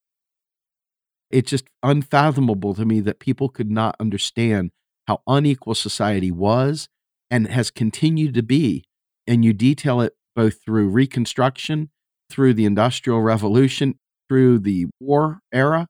[1.31, 4.71] It's just unfathomable to me that people could not understand
[5.07, 6.89] how unequal society was
[7.31, 8.85] and has continued to be.
[9.27, 11.91] And you detail it both through Reconstruction,
[12.31, 15.87] through the Industrial Revolution, through the war era,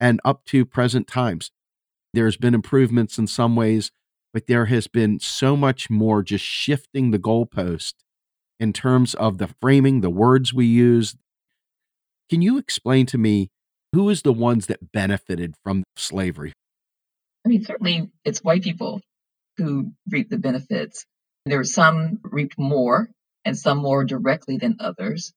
[0.00, 1.50] and up to present times.
[2.12, 3.90] There's been improvements in some ways,
[4.32, 7.94] but there has been so much more just shifting the goalpost
[8.60, 11.16] in terms of the framing, the words we use.
[12.30, 13.50] Can you explain to me
[13.92, 16.52] who is the ones that benefited from slavery?
[17.44, 19.02] I mean, certainly it's white people
[19.56, 21.06] who reaped the benefits.
[21.46, 23.10] There were some reaped more
[23.44, 25.32] and some more directly than others.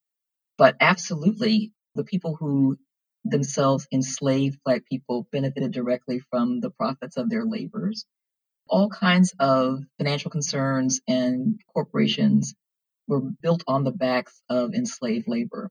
[0.58, 2.78] But absolutely, the people who
[3.24, 8.06] themselves enslaved Black people benefited directly from the profits of their labors.
[8.70, 12.56] All kinds of financial concerns and corporations
[13.08, 15.70] were built on the backs of enslaved labor.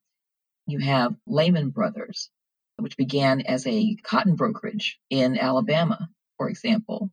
[0.66, 2.30] You have Lehman Brothers,
[2.76, 7.10] which began as a cotton brokerage in Alabama, for example.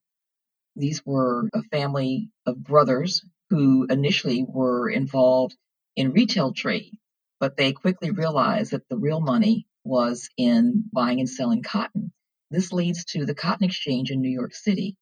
[0.75, 5.55] These were a family of brothers who initially were involved
[5.95, 6.97] in retail trade,
[7.39, 12.11] but they quickly realized that the real money was in buying and selling cotton.
[12.49, 14.95] This leads to the Cotton Exchange in New York City.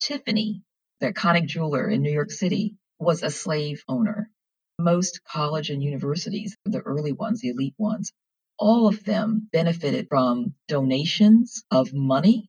[0.00, 0.62] Tiffany,
[1.00, 4.30] the iconic jeweler in New York City, was a slave owner.
[4.78, 8.12] Most college and universities, the early ones, the elite ones,
[8.58, 12.48] all of them benefited from donations of money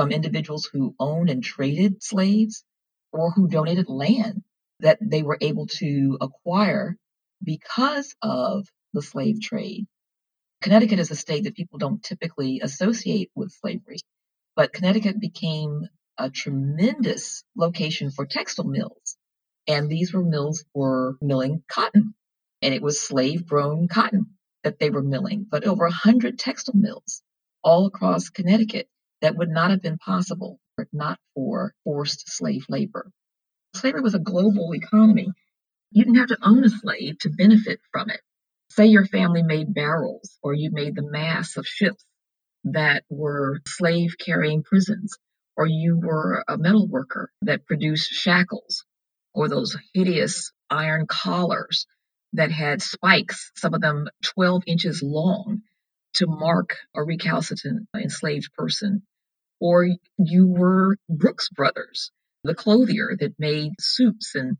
[0.00, 2.64] from individuals who owned and traded slaves
[3.12, 4.42] or who donated land
[4.78, 6.96] that they were able to acquire
[7.44, 9.86] because of the slave trade.
[10.62, 13.98] Connecticut is a state that people don't typically associate with slavery,
[14.56, 15.86] but Connecticut became
[16.16, 19.18] a tremendous location for textile mills.
[19.68, 22.14] And these were mills for milling cotton,
[22.62, 26.74] and it was slave grown cotton that they were milling, but over a hundred textile
[26.74, 27.20] mills
[27.62, 28.88] all across Connecticut
[29.22, 33.10] that would not have been possible were it not for forced slave labor.
[33.74, 35.28] Slavery was a global economy.
[35.92, 38.20] You didn't have to own a slave to benefit from it.
[38.70, 42.04] Say your family made barrels or you made the masts of ships
[42.64, 45.16] that were slave carrying prisons,
[45.56, 48.84] or you were a metal worker that produced shackles
[49.34, 51.86] or those hideous iron collars
[52.34, 55.62] that had spikes, some of them 12 inches long,
[56.14, 59.02] to mark a recalcitrant enslaved person.
[59.60, 59.86] Or
[60.18, 62.10] you were Brooks Brothers,
[62.44, 64.56] the clothier that made suits and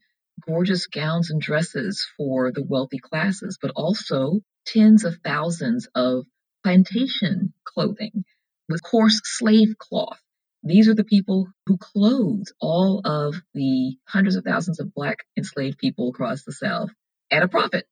[0.46, 6.26] gorgeous gowns and dresses for the wealthy classes, but also tens of thousands of
[6.62, 8.24] plantation clothing
[8.68, 10.20] with coarse slave cloth.
[10.62, 15.78] These are the people who clothed all of the hundreds of thousands of black enslaved
[15.78, 16.90] people across the South
[17.30, 17.86] at a profit.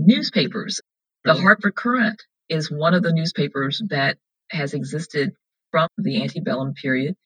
[0.00, 0.80] Newspapers.
[1.24, 2.20] The Hartford Courant
[2.52, 4.18] is one of the newspapers that
[4.50, 5.32] has existed
[5.70, 7.16] from the antebellum period.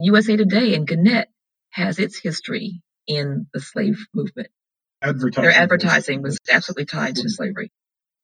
[0.00, 1.28] USA Today and Gannett
[1.70, 4.48] has its history in the slave movement.
[5.02, 5.42] Advertising.
[5.42, 7.70] Their advertising was absolutely tied to slavery.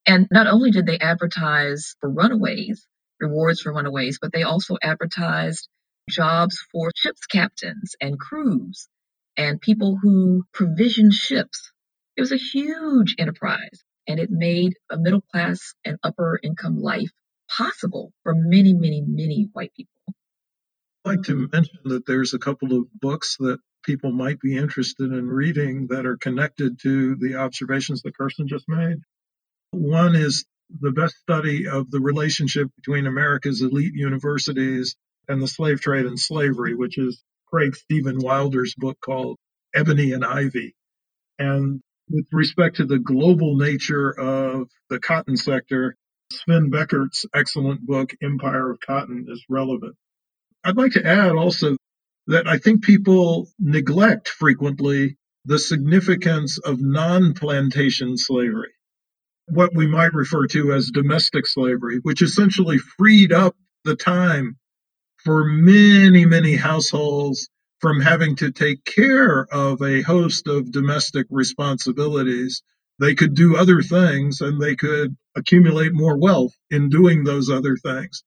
[0.07, 2.87] And not only did they advertise for runaways,
[3.20, 5.68] rewards for runaways, but they also advertised
[6.09, 8.88] jobs for ship's captains and crews
[9.37, 11.73] and people who provisioned ships.
[12.16, 17.11] It was a huge enterprise and it made a middle class and upper income life
[17.49, 19.93] possible for many, many, many white people.
[21.05, 25.13] I'd like to mention that there's a couple of books that people might be interested
[25.13, 28.99] in reading that are connected to the observations that Kirsten just made.
[29.71, 30.45] One is
[30.81, 34.95] the best study of the relationship between America's elite universities
[35.29, 39.39] and the slave trade and slavery, which is Craig Steven Wilder's book called
[39.75, 40.75] Ebony and Ivy.
[41.39, 45.96] And with respect to the global nature of the cotton sector,
[46.33, 49.96] Sven Beckert's excellent book, Empire of Cotton, is relevant.
[50.64, 51.77] I'd like to add also
[52.27, 58.73] that I think people neglect frequently the significance of non plantation slavery,
[59.49, 64.57] what we might refer to as domestic slavery, which essentially freed up the time
[65.25, 67.49] for many, many households
[67.81, 72.62] from having to take care of a host of domestic responsibilities.
[72.99, 77.77] They could do other things and they could accumulate more wealth in doing those other
[77.77, 78.23] things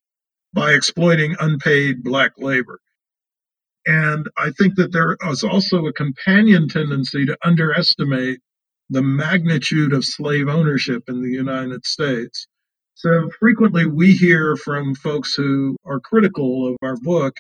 [0.53, 2.79] by exploiting unpaid black labor.
[3.85, 8.39] And I think that there is also a companion tendency to underestimate
[8.89, 12.47] the magnitude of slave ownership in the United States.
[12.95, 17.35] So frequently we hear from folks who are critical of our book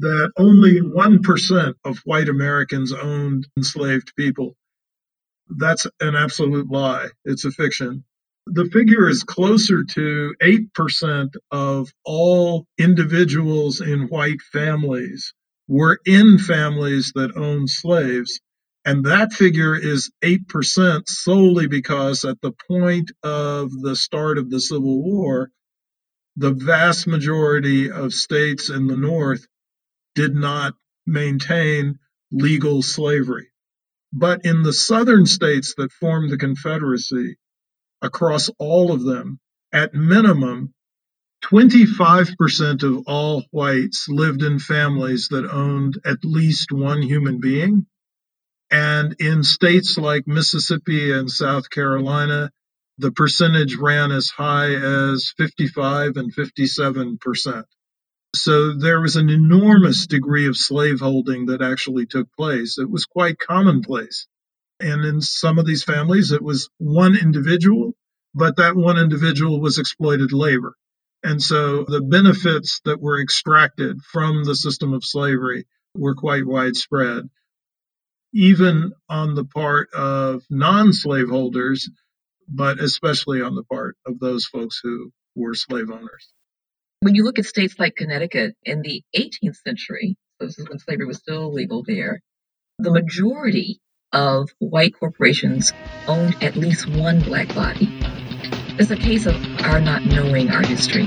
[0.00, 4.56] that only 1% of white Americans owned enslaved people.
[5.48, 7.08] That's an absolute lie.
[7.24, 8.04] It's a fiction.
[8.46, 15.32] The figure is closer to 8% of all individuals in white families
[15.68, 18.40] were in families that owned slaves.
[18.84, 24.60] And that figure is 8% solely because at the point of the start of the
[24.60, 25.50] Civil War,
[26.36, 29.46] the vast majority of states in the North
[30.16, 30.74] did not
[31.06, 32.00] maintain
[32.32, 33.48] legal slavery.
[34.12, 37.36] But in the southern states that formed the Confederacy,
[38.02, 39.40] across all of them,
[39.72, 40.74] at minimum,
[41.44, 47.86] 25% of all whites lived in families that owned at least one human being.
[48.70, 52.52] And in states like Mississippi and South Carolina,
[52.98, 57.66] the percentage ran as high as 55 and 57 percent.
[58.42, 62.78] So there was an enormous degree of slaveholding that actually took place.
[62.78, 64.28] It was quite commonplace.
[64.80, 67.96] And in some of these families, it was one individual,
[68.34, 70.76] but that one individual was exploited labor.
[71.22, 77.28] And so the benefits that were extracted from the system of slavery were quite widespread.
[78.34, 81.90] Even on the part of non slaveholders,
[82.48, 86.32] but especially on the part of those folks who were slave owners.
[87.06, 91.06] When you look at states like Connecticut in the 18th century, this is when slavery
[91.06, 92.20] was still legal there,
[92.80, 93.78] the majority
[94.12, 95.72] of white corporations
[96.08, 97.88] owned at least one black body.
[98.80, 101.06] It's a case of our not knowing our history.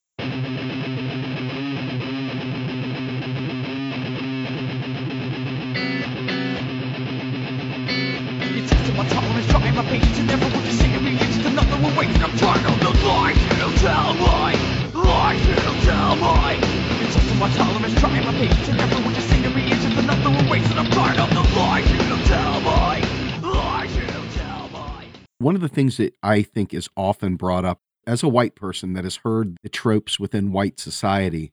[25.41, 28.93] One of the things that I think is often brought up as a white person
[28.93, 31.51] that has heard the tropes within white society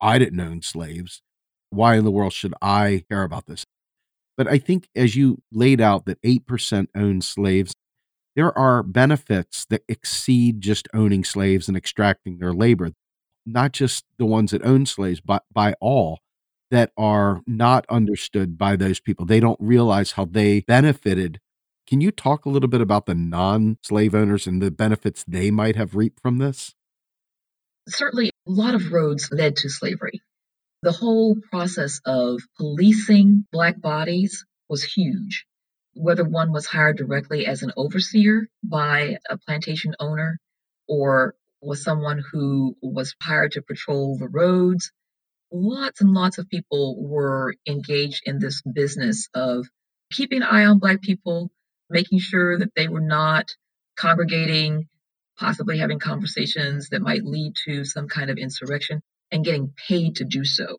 [0.00, 1.20] I didn't own slaves.
[1.68, 3.66] Why in the world should I care about this?
[4.38, 7.74] But I think as you laid out that 8% own slaves,
[8.34, 12.92] there are benefits that exceed just owning slaves and extracting their labor,
[13.44, 16.20] not just the ones that own slaves, but by all
[16.70, 19.26] that are not understood by those people.
[19.26, 21.38] They don't realize how they benefited.
[21.86, 25.50] Can you talk a little bit about the non slave owners and the benefits they
[25.50, 26.74] might have reaped from this?
[27.88, 30.20] Certainly, a lot of roads led to slavery.
[30.82, 35.46] The whole process of policing Black bodies was huge.
[35.94, 40.38] Whether one was hired directly as an overseer by a plantation owner
[40.88, 44.92] or was someone who was hired to patrol the roads,
[45.52, 49.66] lots and lots of people were engaged in this business of
[50.12, 51.50] keeping an eye on Black people,
[51.90, 53.54] making sure that they were not
[53.96, 54.88] congregating,
[55.38, 60.24] possibly having conversations that might lead to some kind of insurrection and getting paid to
[60.24, 60.76] do so.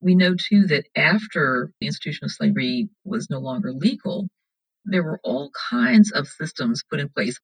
[0.00, 4.28] We know too that after the institution of slavery was no longer legal,
[4.84, 7.38] there were all kinds of systems put in place,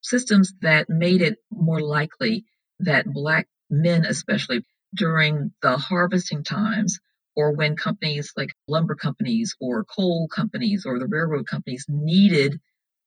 [0.00, 2.44] systems that made it more likely
[2.80, 7.00] that Black men, especially during the harvesting times,
[7.38, 12.58] or when companies like lumber companies or coal companies or the railroad companies needed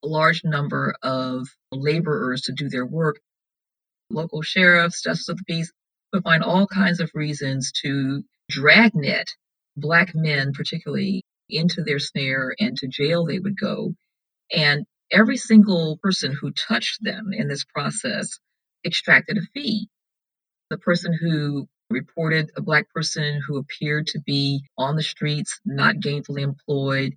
[0.05, 3.19] a large number of laborers to do their work,
[4.09, 5.73] local sheriffs, justice of the peace,
[6.13, 9.29] would find all kinds of reasons to dragnet
[9.75, 13.93] black men, particularly, into their snare and to jail they would go.
[14.49, 18.39] And every single person who touched them in this process
[18.85, 19.89] extracted a fee.
[20.69, 25.97] The person who reported a black person who appeared to be on the streets, not
[25.97, 27.15] gainfully employed,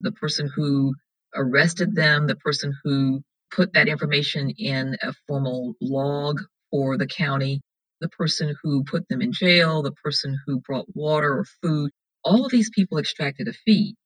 [0.00, 0.94] the person who
[1.34, 3.22] arrested them, the person who
[3.54, 6.40] put that information in a formal log
[6.70, 7.62] for the county,
[8.00, 11.90] the person who put them in jail, the person who brought water or food,
[12.24, 13.96] all of these people extracted a fee.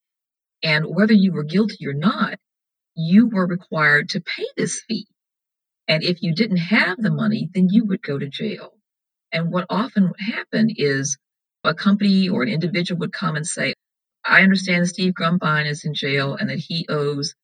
[0.63, 2.39] And whether you were guilty or not,
[2.97, 5.07] you were required to pay this fee.
[5.89, 8.73] And if you didn't have the money, then you would go to jail.
[9.33, 11.16] And what often happened is
[11.64, 13.74] a company or an individual would come and say,
[14.24, 17.35] I understand Steve Grumbine is in jail and that he owes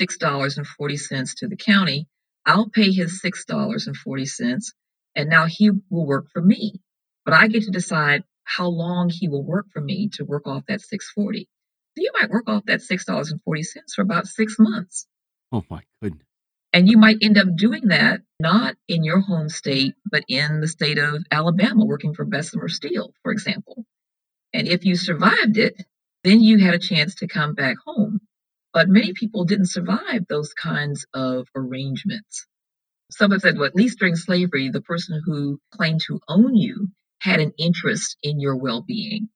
[0.00, 2.06] $6.40 to the county.
[2.46, 4.72] I'll pay his $6.40
[5.14, 6.80] and now he will work for me.
[7.24, 10.64] But I get to decide how long he will work for me to work off
[10.66, 11.48] that 640.
[11.96, 13.38] So you might work off that $6.40
[13.94, 15.06] for about six months.
[15.52, 16.26] Oh my goodness.
[16.72, 20.68] And you might end up doing that not in your home state, but in the
[20.68, 23.84] state of Alabama, working for Bessemer Steel, for example.
[24.54, 25.76] And if you survived it,
[26.24, 28.20] then you had a chance to come back home.
[28.72, 32.46] But many people didn't survive those kinds of arrangements.
[33.10, 36.88] Some have said, well, at least during slavery, the person who claimed to own you
[37.20, 39.28] had an interest in your well being.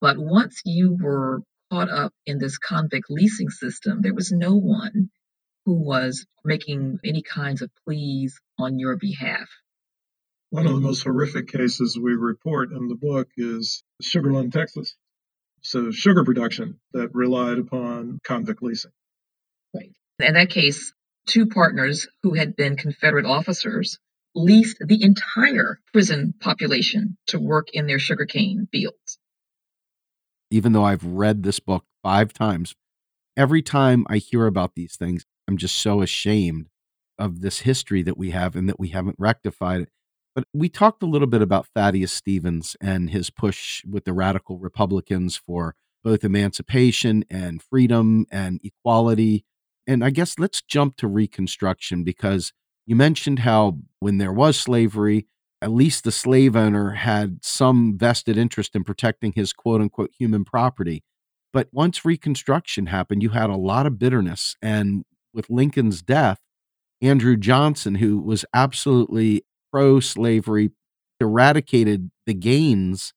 [0.00, 5.10] But once you were caught up in this convict leasing system, there was no one
[5.68, 9.50] who was making any kinds of pleas on your behalf.
[10.48, 14.96] One of the most horrific cases we report in the book is Sugar Land, Texas.
[15.60, 18.92] So, sugar production that relied upon convict leasing.
[19.74, 19.92] Right.
[20.20, 20.94] In that case,
[21.26, 23.98] two partners who had been Confederate officers
[24.34, 29.18] leased the entire prison population to work in their sugarcane fields.
[30.50, 32.74] Even though I've read this book five times,
[33.36, 36.68] every time I hear about these things, I'm just so ashamed
[37.18, 39.88] of this history that we have and that we haven't rectified it.
[40.34, 44.58] But we talked a little bit about Thaddeus Stevens and his push with the radical
[44.58, 45.74] Republicans for
[46.04, 49.44] both emancipation and freedom and equality
[49.88, 52.52] and I guess let's jump to Reconstruction because
[52.86, 55.26] you mentioned how when there was slavery,
[55.62, 60.44] at least the slave owner had some vested interest in protecting his quote unquote human
[60.44, 61.02] property.
[61.54, 64.56] But once Reconstruction happened, you had a lot of bitterness.
[64.60, 66.38] And with Lincoln's death,
[67.00, 70.70] Andrew Johnson, who was absolutely pro slavery,
[71.20, 73.12] eradicated the gains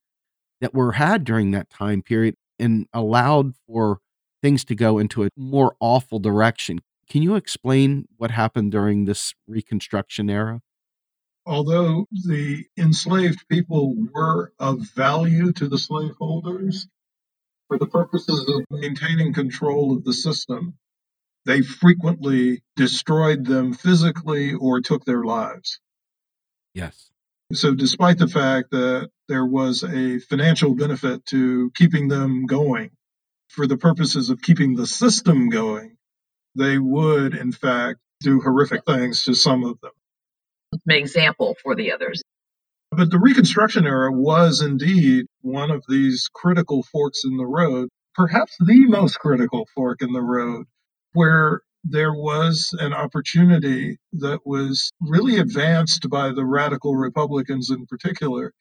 [0.59, 3.99] that were had during that time period and allowed for
[4.41, 6.79] things to go into a more awful direction.
[7.09, 10.61] Can you explain what happened during this Reconstruction era?
[11.45, 16.87] Although the enslaved people were of value to the slaveholders,
[17.67, 20.77] for the purposes of maintaining control of the system,
[21.45, 25.79] they frequently destroyed them physically or took their lives.
[26.73, 27.09] Yes.
[27.53, 32.91] So, despite the fact that there was a financial benefit to keeping them going,
[33.49, 35.97] for the purposes of keeping the system going,
[36.55, 39.91] they would, in fact, do horrific things to some of them.
[40.73, 42.23] An example for the others.
[42.91, 48.55] But the Reconstruction era was indeed one of these critical forks in the road, perhaps
[48.59, 50.65] the most critical fork in the road,
[51.13, 58.53] where there was an opportunity that was really advanced by the radical Republicans in particular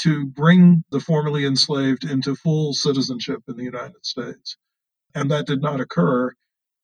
[0.00, 4.56] to bring the formerly enslaved into full citizenship in the United States.
[5.14, 6.32] And that did not occur.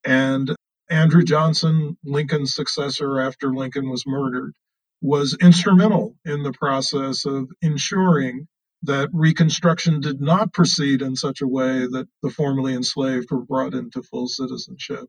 [0.04, 0.54] And
[0.88, 4.52] Andrew Johnson, Lincoln's successor after Lincoln was murdered,
[5.00, 8.46] was instrumental in the process of ensuring
[8.84, 13.74] that Reconstruction did not proceed in such a way that the formerly enslaved were brought
[13.74, 15.06] into full citizenship.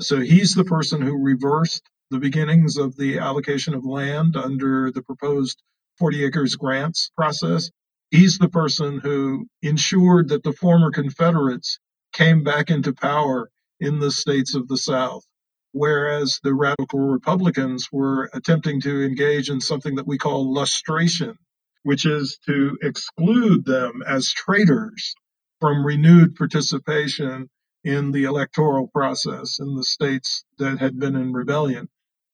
[0.00, 5.02] So he's the person who reversed the beginnings of the allocation of land under the
[5.02, 5.62] proposed
[5.98, 7.70] 40 acres grants process.
[8.10, 11.78] He's the person who ensured that the former Confederates
[12.12, 13.50] came back into power
[13.80, 15.24] in the states of the South,
[15.72, 21.36] whereas the radical Republicans were attempting to engage in something that we call lustration,
[21.82, 25.14] which is to exclude them as traitors
[25.60, 27.48] from renewed participation
[27.84, 31.88] in the electoral process in the states that had been in rebellion.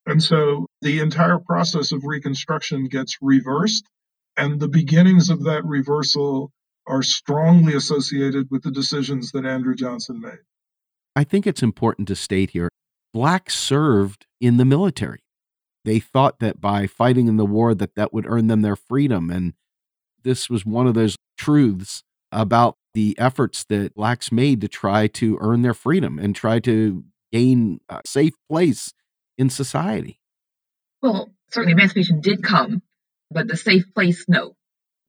[0.07, 3.85] And so the entire process of Reconstruction gets reversed,
[4.37, 6.51] and the beginnings of that reversal
[6.87, 10.39] are strongly associated with the decisions that Andrew Johnson made.
[11.15, 12.69] I think it's important to state here
[13.13, 15.21] blacks served in the military.
[15.85, 19.31] They thought that by fighting in the war that that would earn them their freedom
[19.31, 19.55] and
[20.25, 22.03] this was one of those truths
[22.33, 27.05] about the efforts that blacks made to try to earn their freedom and try to
[27.33, 28.93] gain a safe place
[29.37, 30.21] in society?
[31.03, 32.83] Well, certainly emancipation did come,
[33.31, 34.57] but the safe place, no.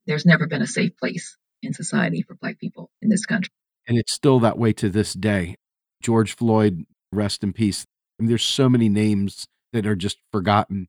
[0.06, 3.52] There's never been a safe place in society for Black people in this country.
[3.88, 5.56] And it's still that way to this day.
[6.02, 7.86] George Floyd, rest in peace.
[8.20, 10.88] I mean, there's so many names that are just forgotten.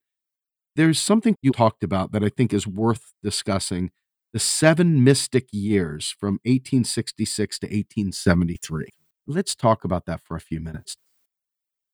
[0.76, 3.90] There's something you talked about that I think is worth discussing
[4.32, 8.86] the seven mystic years from 1866 to 1873.
[9.26, 10.96] Let's talk about that for a few minutes.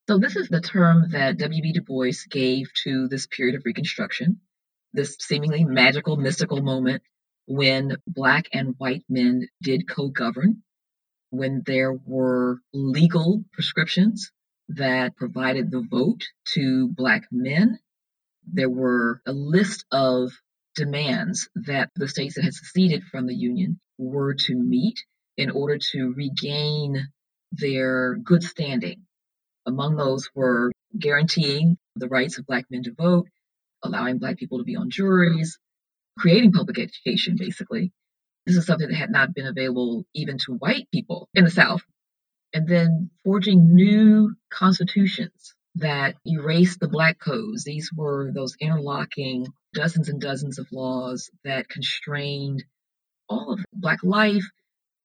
[0.09, 1.73] So, this is the term that W.B.
[1.73, 4.41] Du Bois gave to this period of Reconstruction,
[4.93, 7.03] this seemingly magical, mystical moment
[7.47, 10.63] when Black and white men did co govern,
[11.31, 14.31] when there were legal prescriptions
[14.71, 16.23] that provided the vote
[16.55, 17.79] to Black men.
[18.53, 20.33] There were a list of
[20.77, 25.05] demands that the states that had seceded from the Union were to meet
[25.37, 27.09] in order to regain
[27.53, 28.97] their good standing
[29.67, 33.29] among those were guaranteeing the rights of Black men to vote,
[33.83, 35.59] allowing Black people to be on juries,
[36.19, 37.93] creating public education, basically.
[38.47, 41.83] This is something that had not been available even to white people in the South.
[42.53, 47.65] And then forging new constitutions that erased the black codes.
[47.65, 52.65] These were those interlocking dozens and dozens of laws that constrained
[53.29, 54.45] all of black life,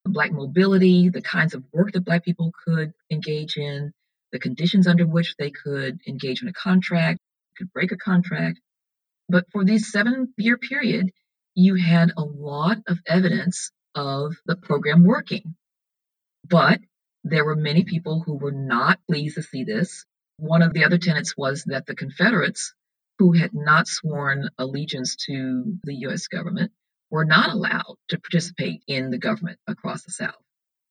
[0.06, 3.92] black mobility, the kinds of work that black people could engage in,
[4.32, 7.20] the conditions under which they could engage in a contract,
[7.58, 8.60] could break a contract.
[9.28, 11.12] But for this seven year period,
[11.54, 15.56] you had a lot of evidence of the program working.
[16.48, 16.80] But
[17.24, 20.05] there were many people who were not pleased to see this.
[20.38, 22.74] One of the other tenets was that the Confederates,
[23.19, 26.72] who had not sworn allegiance to the US government,
[27.11, 30.41] were not allowed to participate in the government across the South.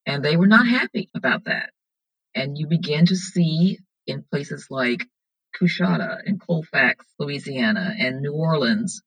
[0.06, 1.70] And they were not happy about that.
[2.34, 5.06] And you begin to see in places like
[5.60, 9.02] Coushatta and Colfax, Louisiana, and New Orleans,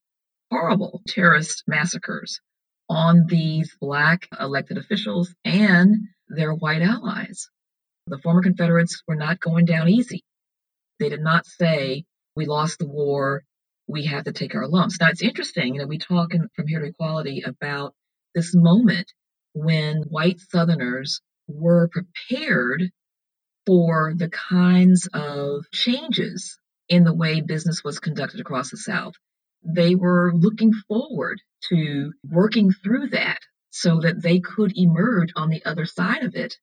[0.51, 2.41] horrible terrorist massacres
[2.89, 7.49] on these Black elected officials and their white allies.
[8.07, 10.23] The former Confederates were not going down easy.
[10.99, 12.05] They did not say,
[12.35, 13.43] we lost the war,
[13.87, 14.99] we have to take our lumps.
[14.99, 17.93] Now, it's interesting, you know, we talk in, from here to equality about
[18.35, 19.13] this moment
[19.53, 22.89] when white Southerners were prepared
[23.65, 26.59] for the kinds of changes
[26.89, 29.13] in the way business was conducted across the South.
[29.63, 33.39] They were looking forward to working through that
[33.69, 36.57] so that they could emerge on the other side of it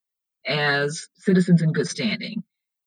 [0.46, 2.42] as citizens in good standing.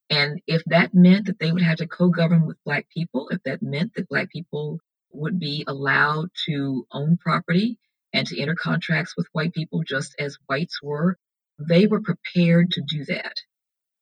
[0.09, 3.41] And if that meant that they would have to co govern with Black people, if
[3.43, 4.79] that meant that Black people
[5.11, 7.77] would be allowed to own property
[8.13, 11.17] and to enter contracts with white people just as whites were,
[11.59, 13.33] they were prepared to do that.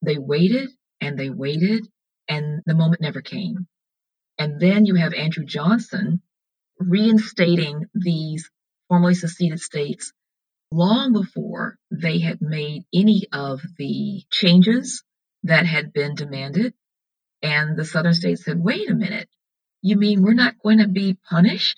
[0.02, 1.88] They waited and they waited,
[2.28, 3.68] and the moment never came.
[4.38, 6.22] And then you have Andrew Johnson
[6.90, 8.50] reinstating these
[8.90, 10.14] formerly seceded states
[10.72, 15.04] long before they had made any of the changes
[15.44, 16.74] that had been demanded.
[17.42, 19.30] And the southern states said, wait a minute,
[19.82, 21.78] you mean we're not going to be punished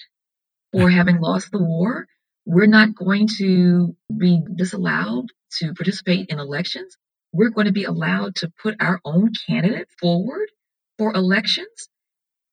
[0.74, 2.08] for having lost the war?
[2.45, 5.28] We're not going to be disallowed
[5.60, 6.97] to participate in elections.
[7.34, 10.49] We're going to be allowed to put our own candidate forward
[10.97, 11.89] for elections.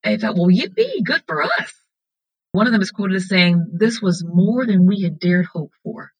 [0.05, 1.73] I thought, well, yippee, good for us.
[2.53, 5.71] One of them is quoted as saying, This was more than we had dared hope
[5.83, 6.11] for.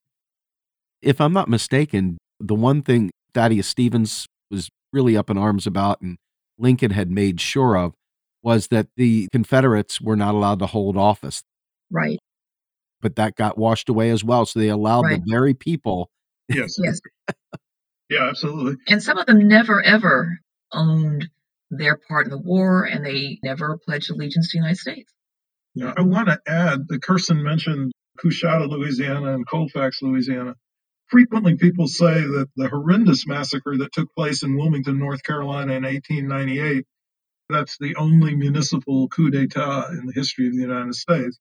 [1.02, 6.02] If I'm not mistaken, the one thing Thaddeus Stevens was really up in arms about
[6.02, 6.18] and
[6.58, 7.94] Lincoln had made sure of
[8.44, 11.44] was that the Confederates were not allowed to hold office.
[11.92, 12.20] Right.
[13.02, 14.46] But that got washed away as well.
[14.46, 15.20] So they allowed right.
[15.20, 16.10] the very people.
[16.48, 16.78] Yes.
[16.82, 17.00] yes.
[18.10, 18.76] yeah, absolutely.
[18.88, 20.40] And some of them never, ever
[20.72, 21.30] owned
[21.70, 25.12] their part in the war and they never pledged allegiance to the United States.
[25.76, 30.55] Yeah, I want to add that Kirsten mentioned Coushatta, Louisiana, and Colfax, Louisiana.
[31.07, 35.84] Frequently, people say that the horrendous massacre that took place in Wilmington, North Carolina in
[35.84, 36.86] 1898,
[37.49, 41.38] that's the only municipal coup d'etat in the history of the United States.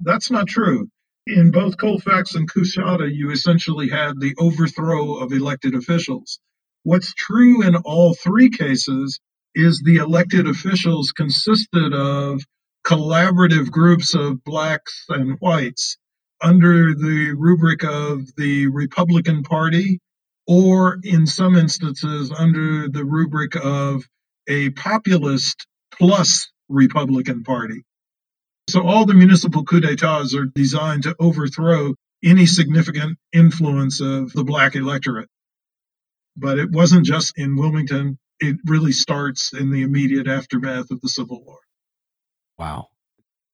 [0.00, 0.88] That's not true.
[1.26, 6.38] In both Colfax and Coushatta, you essentially had the overthrow of elected officials.
[6.84, 9.20] What's true in all three cases
[9.54, 12.42] is the elected officials consisted of
[12.84, 15.96] collaborative groups of blacks and whites
[16.42, 20.00] under the rubric of the Republican Party,
[20.46, 24.04] or in some instances under the rubric of
[24.48, 27.84] a populist plus Republican Party.
[28.68, 34.44] So all the municipal coups d'etats are designed to overthrow any significant influence of the
[34.44, 35.28] black electorate.
[36.36, 41.08] But it wasn't just in Wilmington, it really starts in the immediate aftermath of the
[41.08, 41.58] Civil War.
[42.58, 42.88] Wow.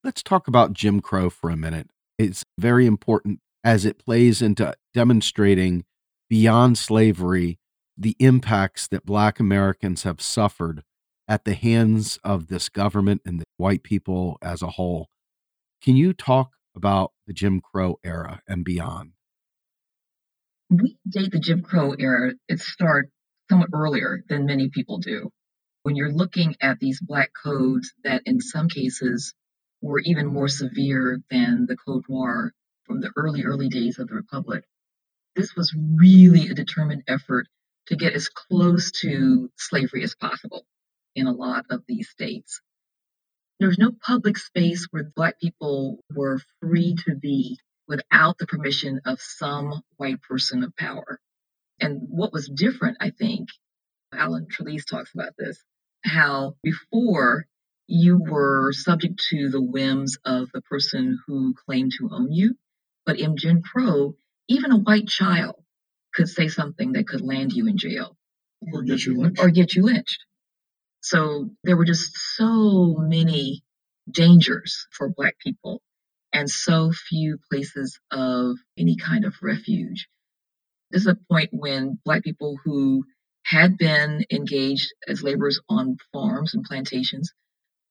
[0.03, 1.89] Let's talk about Jim Crow for a minute.
[2.17, 5.85] It's very important as it plays into demonstrating
[6.29, 7.59] beyond slavery
[7.97, 10.83] the impacts that Black Americans have suffered
[11.27, 15.09] at the hands of this government and the white people as a whole.
[15.81, 19.11] Can you talk about the Jim Crow era and beyond?
[20.69, 22.31] We date the Jim Crow era.
[22.47, 23.11] It started
[23.49, 25.31] somewhat earlier than many people do.
[25.83, 29.33] When you're looking at these Black codes that, in some cases,
[29.81, 32.53] were even more severe than the Code Noir
[32.85, 34.63] from the early, early days of the Republic.
[35.35, 37.47] This was really a determined effort
[37.87, 40.65] to get as close to slavery as possible
[41.15, 42.61] in a lot of these states.
[43.59, 49.01] There was no public space where Black people were free to be without the permission
[49.05, 51.19] of some white person of power.
[51.79, 53.49] And what was different, I think,
[54.13, 55.63] Allen Trelease talks about this,
[56.03, 57.45] how before
[57.87, 62.55] you were subject to the whims of the person who claimed to own you.
[63.05, 64.15] But in Jim Crow,
[64.47, 65.55] even a white child
[66.13, 68.17] could say something that could land you in jail
[68.73, 69.41] or get you lynched.
[69.41, 70.25] or get you lynched.
[71.01, 73.63] So there were just so many
[74.09, 75.81] dangers for Black people
[76.33, 80.07] and so few places of any kind of refuge.
[80.91, 83.05] This is a point when Black people who
[83.43, 87.31] had been engaged as laborers on farms and plantations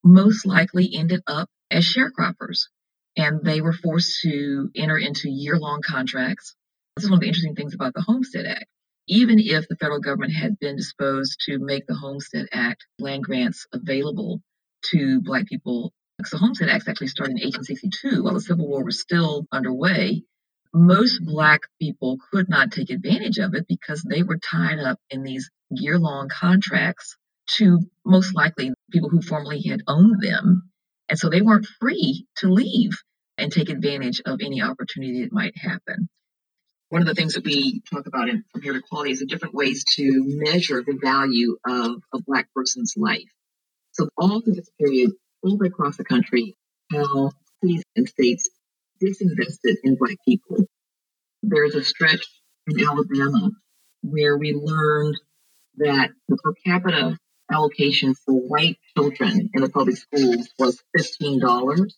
[0.04, 2.68] most likely ended up as sharecroppers.
[3.16, 6.54] And they were forced to enter into year long contracts.
[6.96, 8.66] This is one of the interesting things about the Homestead Act.
[9.08, 13.66] Even if the federal government had been disposed to make the Homestead Act land grants
[13.72, 14.40] available
[14.92, 18.84] to Black people, because the Homestead Act actually started in 1862 while the Civil War
[18.84, 20.22] was still underway.
[20.72, 25.22] Most Black people could not take advantage of it because they were tied up in
[25.22, 27.16] these year long contracts
[27.56, 30.70] to most likely people who formerly had owned them.
[31.08, 32.92] And so they weren't free to leave
[33.36, 36.08] and take advantage of any opportunity that might happen.
[36.90, 39.26] One of the things that we talk about in From Here to Equality is the
[39.26, 43.30] different ways to measure the value of a Black person's life.
[43.92, 45.12] So, all through this period,
[45.42, 46.56] all across the country,
[46.92, 47.30] how
[47.62, 48.50] cities and states
[49.02, 50.64] disinvested in Black people.
[51.42, 52.26] There's a stretch
[52.66, 53.50] in Alabama
[54.02, 55.16] where we learned
[55.76, 57.18] that the per capita
[57.50, 61.90] allocation for white children in the public schools was $15.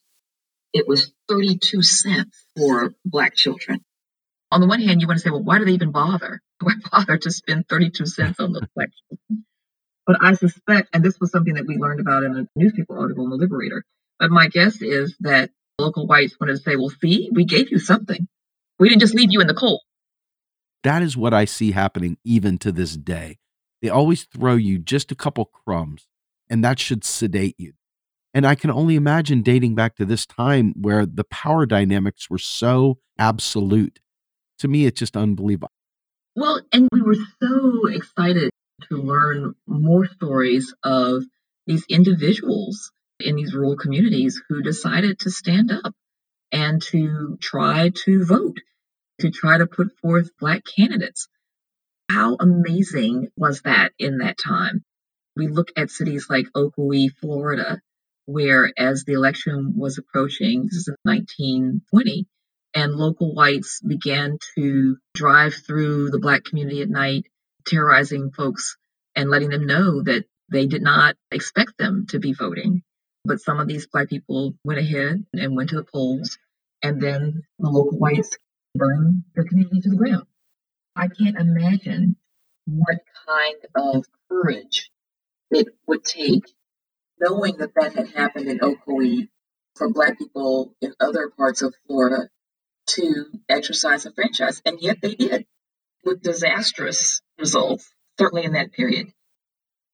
[0.72, 3.84] It was 32 cents for black children.
[4.50, 6.40] On the one hand, you want to say, well, why do they even bother?
[6.62, 9.44] Why bother to spend 32 cents on those black children?
[10.06, 13.24] But I suspect, and this was something that we learned about in a newspaper article
[13.24, 13.84] in the Liberator,
[14.20, 17.78] but my guess is that local whites wanted to say, well, see, we gave you
[17.78, 18.28] something.
[18.78, 19.80] We didn't just leave you in the cold.
[20.82, 23.38] That is what I see happening even to this day.
[23.80, 26.06] They always throw you just a couple crumbs,
[26.48, 27.74] and that should sedate you.
[28.34, 32.38] And I can only imagine dating back to this time where the power dynamics were
[32.38, 34.00] so absolute.
[34.58, 35.72] To me, it's just unbelievable.
[36.34, 38.50] Well, and we were so excited
[38.88, 41.24] to learn more stories of
[41.66, 42.90] these individuals
[43.24, 45.94] in these rural communities who decided to stand up
[46.50, 48.58] and to try to vote,
[49.20, 51.28] to try to put forth Black candidates.
[52.10, 54.84] How amazing was that in that time?
[55.36, 57.80] We look at cities like Ocoee, Florida,
[58.26, 62.26] where as the election was approaching, this is in 1920,
[62.74, 67.24] and local whites began to drive through the black community at night,
[67.66, 68.76] terrorizing folks
[69.14, 72.82] and letting them know that they did not expect them to be voting.
[73.24, 76.38] But some of these black people went ahead and went to the polls,
[76.82, 78.36] and then the local whites
[78.74, 80.26] burned their community to the ground.
[80.96, 82.16] I can't imagine
[82.66, 84.90] what kind of courage
[85.50, 86.44] it would take,
[87.20, 89.28] knowing that that had happened in Ocoee
[89.76, 92.28] for Black people in other parts of Florida
[92.88, 94.60] to exercise a franchise.
[94.64, 95.46] And yet they did
[96.04, 99.12] with disastrous results, certainly in that period.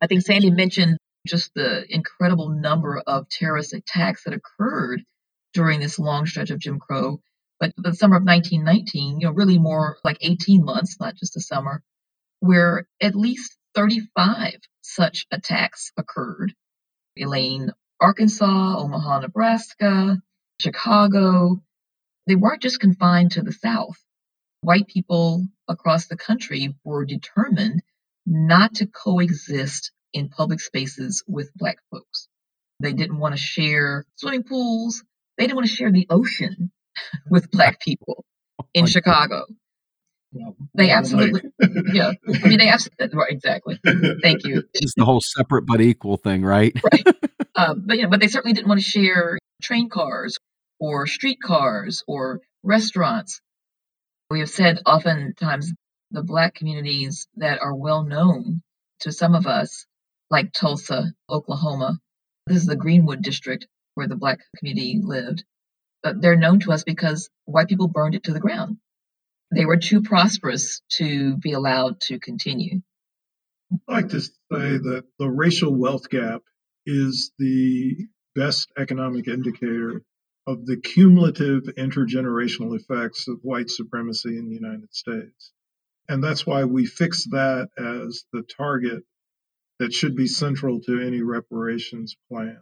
[0.01, 5.02] I think Sandy mentioned just the incredible number of terrorist attacks that occurred
[5.52, 7.20] during this long stretch of Jim Crow.
[7.60, 11.40] But the summer of 1919, you know, really more like 18 months, not just a
[11.40, 11.82] summer,
[12.40, 16.54] where at least 35 such attacks occurred.
[17.16, 20.18] Elaine, Arkansas, Omaha, Nebraska,
[20.60, 21.60] Chicago.
[22.26, 23.96] They weren't just confined to the South.
[24.60, 27.82] White people across the country were determined
[28.26, 32.28] not to coexist in public spaces with Black folks.
[32.80, 35.02] They didn't want to share swimming pools.
[35.36, 36.70] They didn't want to share the ocean
[37.30, 38.24] with Black people
[38.74, 39.44] in Chicago.
[40.74, 41.40] They absolutely,
[41.92, 42.12] yeah.
[42.44, 43.80] I mean, they absolutely, right, exactly.
[44.22, 44.62] Thank you.
[44.74, 46.76] It's the whole separate but equal thing, right?
[46.84, 47.06] right.
[47.54, 50.36] Um, but, you know, but they certainly didn't want to share train cars
[50.78, 53.40] or street cars or restaurants.
[54.30, 55.72] We have said oftentimes
[56.11, 58.62] the Black communities that are well known
[59.00, 59.86] to some of us,
[60.31, 61.99] like Tulsa, Oklahoma,
[62.47, 65.45] this is the Greenwood district where the Black community lived.
[66.03, 68.79] But they're known to us because white people burned it to the ground.
[69.55, 72.83] They were too prosperous to be allowed to continue.
[73.72, 76.43] I'd like to say that the racial wealth gap
[76.87, 77.97] is the
[78.35, 80.03] best economic indicator
[80.47, 85.53] of the cumulative intergenerational effects of white supremacy in the United States.
[86.09, 89.03] And that's why we fix that as the target
[89.79, 92.61] that should be central to any reparations plan.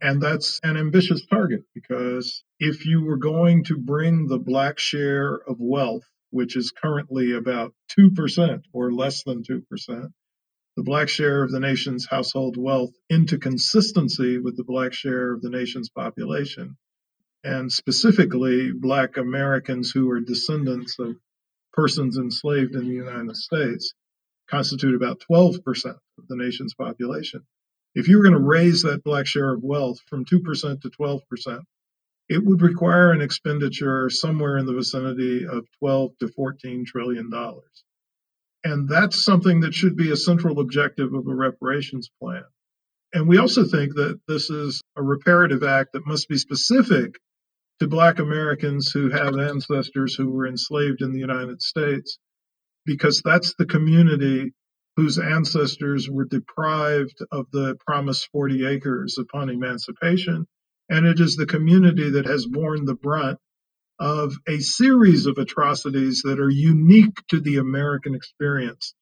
[0.00, 5.34] And that's an ambitious target because if you were going to bring the black share
[5.34, 9.62] of wealth, which is currently about 2% or less than 2%,
[10.76, 15.42] the black share of the nation's household wealth into consistency with the black share of
[15.42, 16.76] the nation's population,
[17.44, 21.16] and specifically black Americans who are descendants of
[21.72, 23.94] persons enslaved in the United States
[24.48, 27.42] constitute about 12% of the nation's population.
[27.94, 31.62] If you were going to raise that black share of wealth from 2% to 12%,
[32.28, 37.84] it would require an expenditure somewhere in the vicinity of 12 to 14 trillion dollars.
[38.64, 42.44] And that's something that should be a central objective of a reparations plan.
[43.12, 47.18] And we also think that this is a reparative act that must be specific
[47.80, 52.18] to Black Americans who have ancestors who were enslaved in the United States,
[52.86, 54.52] because that's the community
[54.96, 60.46] whose ancestors were deprived of the promised 40 acres upon emancipation.
[60.90, 63.38] And it is the community that has borne the brunt
[63.98, 68.94] of a series of atrocities that are unique to the American experience,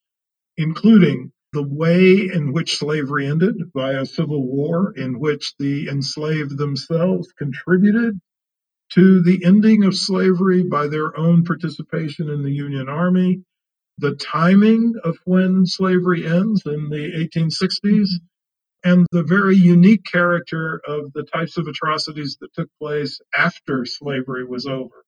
[0.57, 6.57] including the way in which slavery ended by a civil war in which the enslaved
[6.57, 8.21] themselves contributed
[8.93, 13.43] to the ending of slavery by their own participation in the Union Army,
[14.01, 18.09] the timing of when slavery ends in the 1860s,
[18.83, 24.45] and the very unique character of the types of atrocities that took place after slavery
[24.45, 25.05] was over.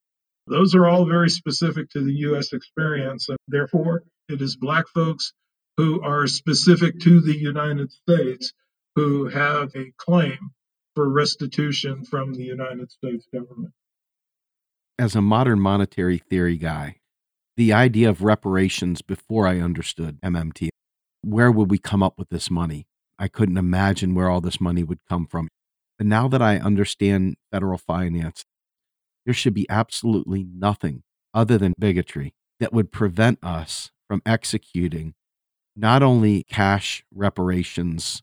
[0.46, 2.52] Those are all very specific to the U.S.
[2.52, 5.32] experience, and therefore it is Black folks
[5.78, 8.52] who are specific to the United States
[8.94, 10.50] who have a claim
[10.94, 13.72] for restitution from the United States government.
[14.98, 16.96] As a modern monetary theory guy,
[17.56, 20.68] the idea of reparations before I understood MMT,
[21.22, 22.86] where would we come up with this money?
[23.18, 25.48] I couldn't imagine where all this money would come from.
[25.98, 28.44] But now that I understand federal finance,
[29.24, 31.02] there should be absolutely nothing
[31.34, 35.14] other than bigotry that would prevent us from executing
[35.76, 38.22] not only cash reparations,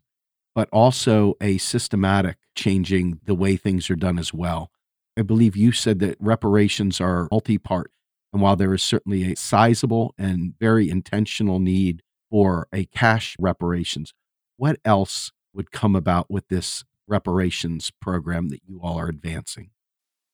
[0.54, 4.70] but also a systematic changing the way things are done as well.
[5.18, 7.92] I believe you said that reparations are multi part.
[8.32, 14.14] And while there is certainly a sizable and very intentional need for a cash reparations,
[14.58, 19.72] what else would come about with this reparations program that you all are advancing?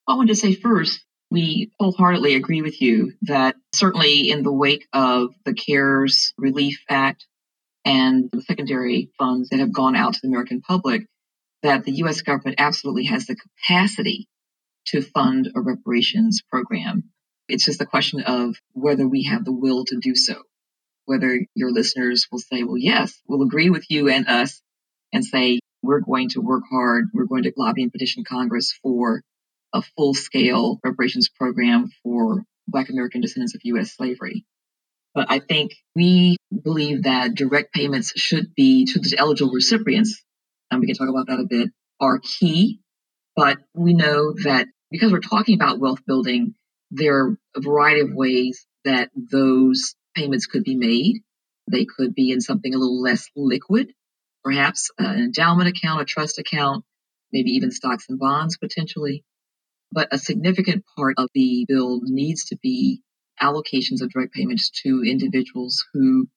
[0.07, 4.87] I want to say first, we wholeheartedly agree with you that certainly in the wake
[4.93, 7.25] of the CARES Relief Act
[7.83, 11.07] and the secondary funds that have gone out to the American public,
[11.63, 12.21] that the U.S.
[12.21, 14.27] government absolutely has the capacity
[14.87, 17.11] to fund a reparations program.
[17.47, 20.41] It's just a question of whether we have the will to do so.
[21.05, 24.61] Whether your listeners will say, well, yes, we'll agree with you and us
[25.13, 27.05] and say, we're going to work hard.
[27.13, 29.21] We're going to lobby and petition Congress for
[29.73, 33.95] a full scale reparations program for Black American descendants of U.S.
[33.95, 34.45] slavery.
[35.13, 40.23] But I think we believe that direct payments should be to the eligible recipients,
[40.71, 41.69] and we can talk about that a bit,
[41.99, 42.79] are key.
[43.35, 46.55] But we know that because we're talking about wealth building,
[46.95, 51.23] there are a variety of ways that those payments could be made.
[51.69, 53.91] They could be in something a little less liquid,
[54.43, 56.85] perhaps uh, an endowment account, a trust account,
[57.31, 59.23] maybe even stocks and bonds potentially.
[59.91, 63.01] But a significant part of the bill needs to be
[63.41, 66.27] allocations of direct payments to individuals who,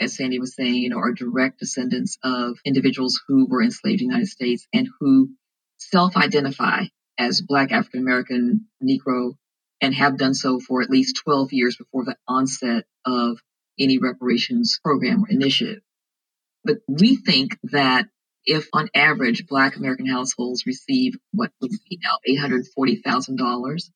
[0.00, 4.08] as Sandy was saying, you know, are direct descendants of individuals who were enslaved in
[4.08, 5.30] the United States and who
[5.78, 6.84] self-identify
[7.18, 9.34] as Black African American, Negro,
[9.80, 13.38] and have done so for at least 12 years before the onset of
[13.78, 15.82] any reparations program or initiative.
[16.64, 18.08] But we think that
[18.44, 23.90] if on average Black American households receive what would be now $840,000,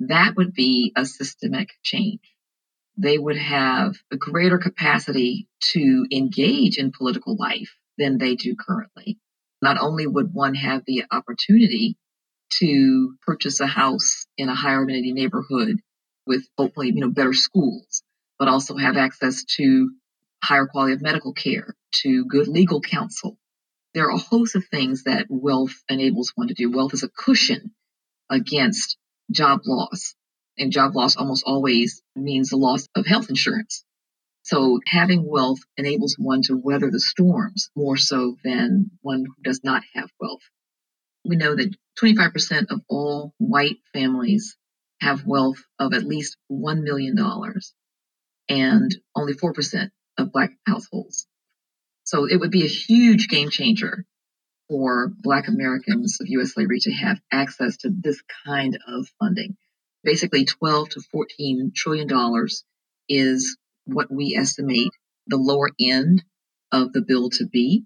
[0.00, 2.20] that would be a systemic change.
[2.96, 9.18] They would have a greater capacity to engage in political life than they do currently.
[9.60, 11.96] Not only would one have the opportunity
[12.60, 15.80] to purchase a house in a higher amenity neighborhood
[16.26, 18.02] with hopefully, you know, better schools,
[18.38, 19.90] but also have access to
[20.42, 23.38] higher quality of medical care, to good legal counsel,
[23.94, 26.70] there are a host of things that wealth enables one to do.
[26.70, 27.74] Wealth is a cushion
[28.30, 28.96] against
[29.30, 30.14] job loss.
[30.58, 33.84] And job loss almost always means the loss of health insurance.
[34.42, 39.62] So having wealth enables one to weather the storms more so than one who does
[39.64, 40.42] not have wealth.
[41.28, 44.56] We know that 25% of all white families
[45.02, 47.16] have wealth of at least $1 million
[48.50, 51.18] and only 4% of black households
[52.04, 54.04] so it would be a huge game changer
[54.68, 56.54] for Black Americans of U.S.
[56.54, 59.56] slavery to have access to this kind of funding.
[60.04, 62.64] Basically, 12 to 14 trillion dollars
[63.08, 64.90] is what we estimate
[65.28, 66.24] the lower end
[66.72, 67.84] of the bill to be.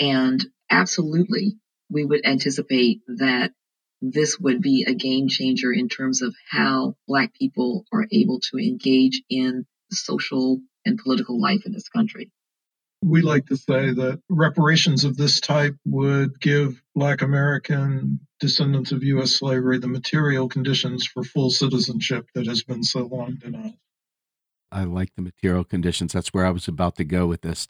[0.00, 1.56] And absolutely,
[1.90, 3.52] we would anticipate that
[4.00, 8.58] this would be a game changer in terms of how Black people are able to
[8.58, 12.30] engage in social and political life in this country.
[13.02, 19.02] We like to say that reparations of this type would give Black American descendants of
[19.02, 19.32] U.S.
[19.32, 23.74] slavery the material conditions for full citizenship that has been so long denied.
[24.72, 26.12] I like the material conditions.
[26.12, 27.68] That's where I was about to go with this.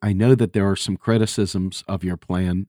[0.00, 2.68] I know that there are some criticisms of your plan.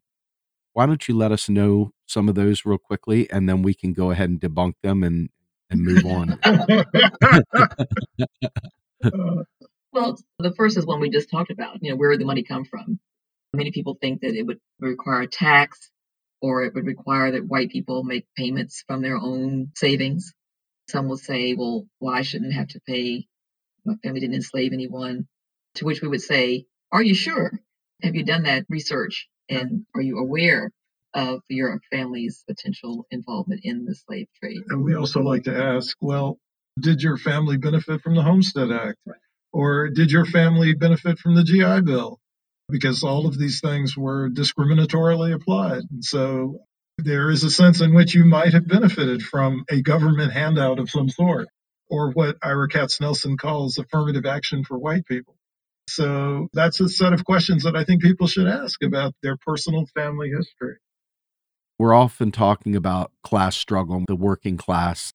[0.77, 3.93] Why don't you let us know some of those real quickly, and then we can
[3.93, 5.31] go ahead and debunk them and
[5.71, 6.37] and move on.
[9.91, 11.81] well, the first is one we just talked about.
[11.81, 12.99] You know, where would the money come from?
[13.55, 15.89] Many people think that it would require a tax,
[16.43, 20.31] or it would require that white people make payments from their own savings.
[20.89, 23.25] Some will say, well, why shouldn't have to pay?
[23.83, 25.27] My family didn't enslave anyone.
[25.77, 27.51] To which we would say, are you sure?
[28.03, 29.27] Have you done that research?
[29.49, 30.71] And are you aware
[31.13, 34.61] of your family's potential involvement in the slave trade?
[34.69, 36.37] And we also like to ask, well,
[36.79, 38.97] did your family benefit from the Homestead Act?
[39.05, 39.17] Right.
[39.53, 42.19] Or did your family benefit from the GI Bill?
[42.69, 45.83] Because all of these things were discriminatorily applied.
[45.89, 46.59] And so
[46.97, 50.89] there is a sense in which you might have benefited from a government handout of
[50.89, 51.47] some sort,
[51.89, 55.36] or what Ira Katznelson calls affirmative action for white people.
[55.87, 59.85] So that's a set of questions that I think people should ask about their personal
[59.95, 60.75] family history.
[61.79, 65.13] We're often talking about class struggle, the working class.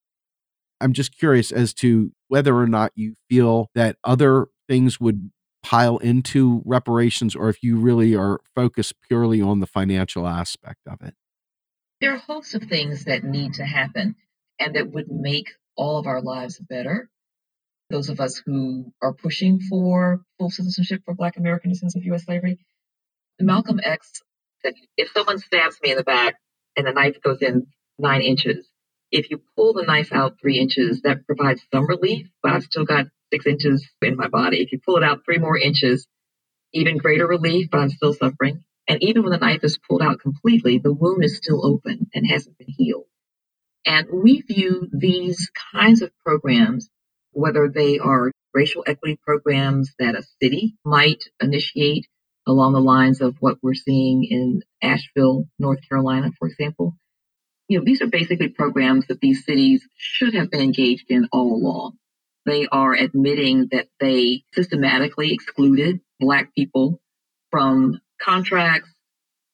[0.81, 5.31] I'm just curious as to whether or not you feel that other things would
[5.63, 11.03] pile into reparations or if you really are focused purely on the financial aspect of
[11.03, 11.15] it.
[12.01, 14.17] There are a host of things that need to happen
[14.59, 17.11] and that would make all of our lives better
[17.93, 22.25] those of us who are pushing for full citizenship for Black American descendants of U.S.
[22.25, 22.55] slavery.
[22.55, 23.47] Mm-hmm.
[23.47, 24.23] Malcolm X
[24.63, 26.37] said, if someone stabs me in the back
[26.77, 27.67] and the knife goes in
[27.99, 28.67] nine inches,
[29.13, 32.87] if you pull the knife out three inches, that provides some relief, but I've still
[32.87, 34.63] got six inches in my body.
[34.63, 36.07] If you pull it out three more inches,
[36.73, 38.65] even greater relief, but I'm still suffering.
[38.89, 42.27] And even when the knife is pulled out completely, the wound is still open and
[42.27, 43.05] hasn't been healed.
[43.85, 46.89] And we view these kinds of programs
[47.33, 52.07] whether they are racial equity programs that a city might initiate
[52.47, 56.97] along the lines of what we're seeing in Asheville, North Carolina, for example.
[57.69, 61.55] You know, these are basically programs that these cities should have been engaged in all
[61.55, 61.97] along.
[62.45, 67.01] They are admitting that they systematically excluded Black people
[67.51, 68.91] from contracts,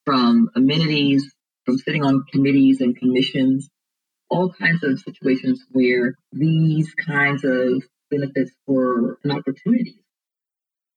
[0.06, 1.32] from amenities,
[1.66, 3.68] from sitting on committees and commissions,
[4.30, 10.02] all kinds of situations where these kinds of benefits were an opportunity.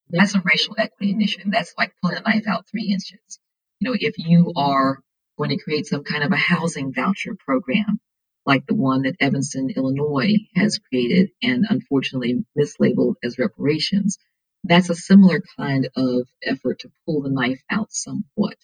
[0.09, 1.51] That's a racial equity initiative.
[1.51, 3.39] That's like pulling a knife out three inches.
[3.79, 4.99] You know, if you are
[5.37, 7.99] going to create some kind of a housing voucher program,
[8.45, 14.17] like the one that Evanston, Illinois has created and unfortunately mislabeled as reparations,
[14.63, 18.57] that's a similar kind of effort to pull the knife out somewhat.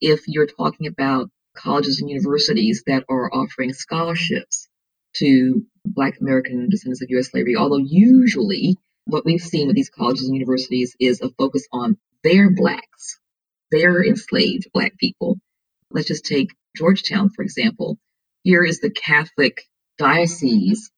[0.00, 4.68] If you're talking about colleges and universities that are offering scholarships
[5.16, 7.30] to Black American descendants of U.S.
[7.30, 11.98] slavery, although usually what we've seen with these colleges and universities is a focus on
[12.22, 13.18] their Blacks,
[13.70, 15.38] their enslaved Black people.
[15.90, 17.98] Let's just take Georgetown, for example.
[18.42, 19.62] Here is the Catholic
[19.98, 20.90] diocese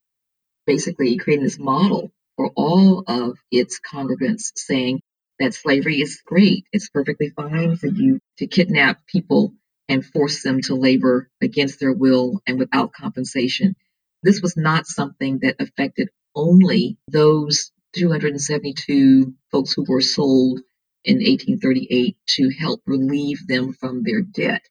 [0.67, 5.01] basically creating this model for all of its congregants saying
[5.39, 6.65] that slavery is great.
[6.73, 9.53] It's perfectly fine for you to kidnap people
[9.89, 13.77] and force them to labor against their will and without compensation.
[14.23, 20.61] This was not something that affected only those 272 folks who were sold
[21.05, 24.63] in 1838 to help relieve them from their debt.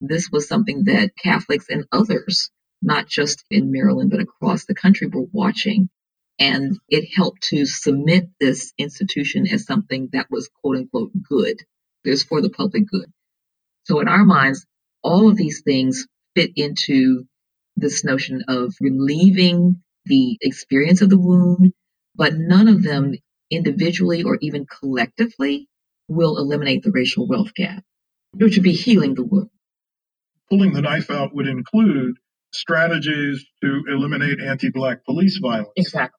[0.00, 2.50] This was something that Catholics and others,
[2.80, 5.90] not just in Maryland, but across the country, were watching.
[6.38, 11.60] And it helped to cement this institution as something that was quote unquote good.
[12.04, 13.12] It was for the public good.
[13.84, 14.66] So in our minds,
[15.02, 17.24] all of these things fit into
[17.76, 21.72] this notion of relieving the experience of the wound,
[22.14, 23.14] but none of them
[23.50, 25.68] individually or even collectively
[26.08, 27.82] will eliminate the racial wealth gap,
[28.32, 29.50] which would be healing the wound.
[30.50, 32.16] Pulling the knife out would include
[32.52, 35.70] strategies to eliminate anti Black police violence.
[35.76, 36.18] Exactly.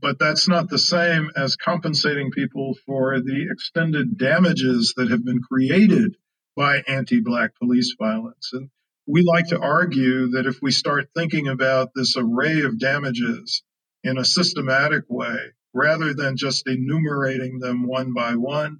[0.00, 5.40] But that's not the same as compensating people for the extended damages that have been
[5.42, 6.16] created
[6.56, 8.50] by anti Black police violence.
[8.52, 8.70] And
[9.06, 13.62] we like to argue that if we start thinking about this array of damages
[14.04, 15.38] in a systematic way,
[15.72, 18.78] rather than just enumerating them one by one,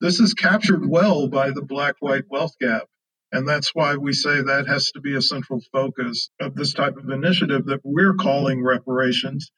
[0.00, 2.84] this is captured well by the black white wealth gap.
[3.32, 6.96] And that's why we say that has to be a central focus of this type
[6.96, 9.50] of initiative that we're calling reparations.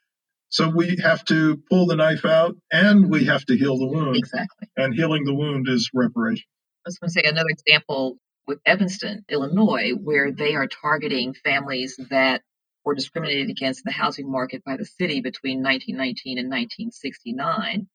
[0.48, 4.16] So we have to pull the knife out and we have to heal the wound.
[4.16, 4.68] Exactly.
[4.76, 6.48] And healing the wound is reparation.
[6.86, 8.16] Was going to say another example
[8.46, 12.42] with Evanston, Illinois, where they are targeting families that
[12.84, 17.86] were discriminated against in the housing market by the city between 1919 and 1969.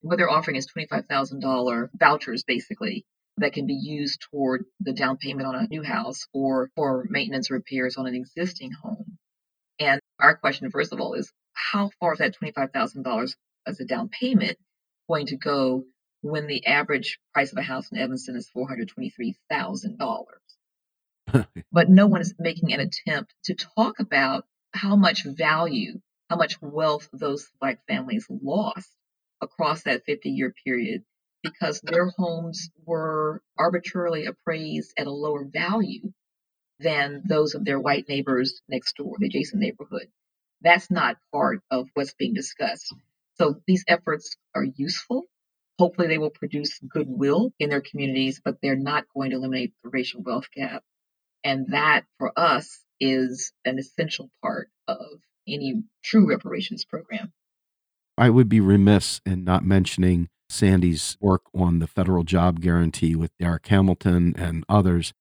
[0.00, 3.06] What they're offering is $25,000 vouchers, basically,
[3.38, 7.50] that can be used toward the down payment on a new house or for maintenance
[7.50, 9.16] repairs on an existing home.
[9.78, 13.34] And our question, first of all, is how far is that $25,000
[13.66, 14.58] as a down payment
[15.08, 15.84] going to go
[16.24, 20.24] when the average price of a house in Evanston is $423,000?
[21.70, 26.00] but no one is making an attempt to talk about how much value,
[26.30, 28.88] how much wealth those black families lost
[29.42, 31.04] across that 50 year period
[31.42, 36.10] because their homes were arbitrarily appraised at a lower value
[36.80, 40.08] than those of their white neighbors next door, the adjacent neighborhood.
[40.62, 42.94] That's not part of what's being discussed.
[43.34, 45.24] So these efforts are useful.
[45.78, 49.90] Hopefully, they will produce goodwill in their communities, but they're not going to eliminate the
[49.90, 50.82] racial wealth gap.
[51.42, 57.32] And that, for us, is an essential part of any true reparations program.
[58.16, 63.36] I would be remiss in not mentioning Sandy's work on the federal job guarantee with
[63.38, 65.12] Darrick Hamilton and others.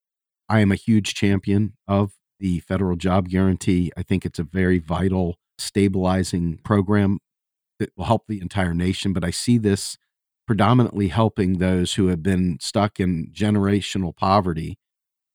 [0.47, 3.91] I am a huge champion of the federal job guarantee.
[3.97, 7.19] I think it's a very vital stabilizing program
[7.79, 9.97] that will help the entire nation, but I see this
[10.45, 14.77] predominantly helping those who have been stuck in generational poverty.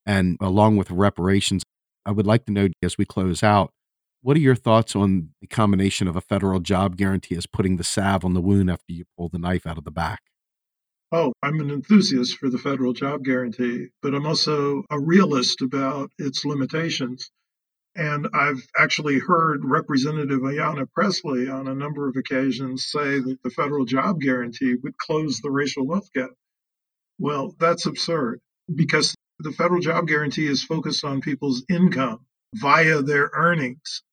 [0.04, 1.62] And along with reparations,
[2.04, 3.72] I would like to know as we close out
[4.20, 7.84] what are your thoughts on the combination of a federal job guarantee as putting the
[7.84, 10.22] salve on the wound after you pull the knife out of the back?
[11.11, 16.11] Oh, I'm an enthusiast for the federal job guarantee, but I'm also a realist about
[16.18, 17.30] its limitations.
[17.99, 23.51] And I've actually heard Representative Ayanna Pressley on a number of occasions say that the
[23.51, 26.30] federal job guarantee would close the racial wealth gap.
[27.18, 28.40] Well, that's absurd
[28.72, 32.24] because the federal job guarantee is focused on people's income
[32.55, 34.05] via their earnings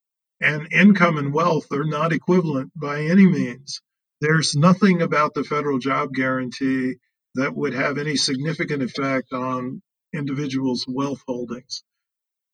[0.42, 3.82] and income and wealth are not equivalent by any means.
[4.20, 6.96] There's nothing about the federal job guarantee
[7.36, 9.82] that would have any significant effect on
[10.14, 11.84] individuals' wealth holdings.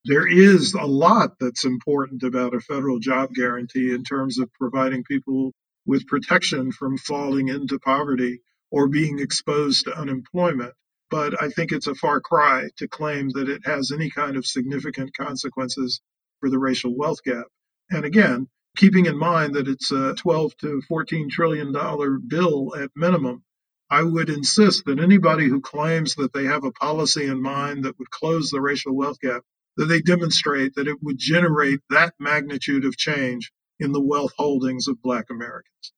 [0.05, 5.03] There is a lot that's important about a federal job guarantee in terms of providing
[5.03, 5.53] people
[5.85, 8.41] with protection from falling into poverty
[8.71, 10.73] or being exposed to unemployment.
[11.11, 14.45] But I think it's a far cry to claim that it has any kind of
[14.47, 16.01] significant consequences
[16.39, 17.45] for the racial wealth gap.
[17.91, 18.47] And again,
[18.77, 23.43] keeping in mind that it's a 12 to 14 trillion dollar bill at minimum,
[23.91, 27.99] I would insist that anybody who claims that they have a policy in mind that
[27.99, 29.43] would close the racial wealth gap,
[29.78, 34.88] that they demonstrate that it would generate that magnitude of change in the wealth holdings
[34.88, 35.93] of Black Americans.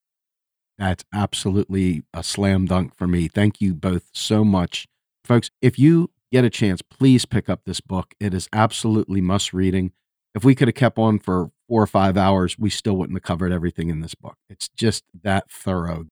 [0.78, 3.28] That's absolutely a slam dunk for me.
[3.28, 4.88] Thank you both so much.
[5.24, 8.14] Folks, if you get a chance, please pick up this book.
[8.20, 9.92] It is absolutely must reading.
[10.34, 13.24] If we could have kept on for four or five hours, we still wouldn't have
[13.24, 14.38] covered everything in this book.
[14.50, 16.08] It's just that thorough.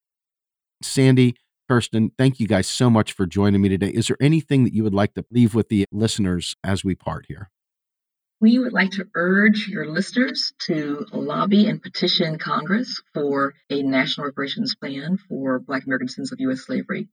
[0.84, 1.36] Sandy,
[1.72, 3.91] Kirsten, thank you guys so much for joining me today.
[3.91, 7.28] Is there anything that you would like to leave with the listeners as we part
[7.30, 7.49] here?
[8.41, 14.26] We would like to urge your listeners to lobby and petition Congress for a national
[14.26, 16.60] reparations plan for Black American descendants of U.S.
[16.65, 17.07] slavery.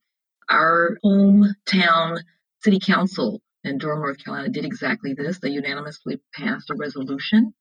[0.51, 2.19] Our hometown
[2.65, 5.39] city council in Durham, North Carolina did exactly this.
[5.39, 7.55] They unanimously passed a resolution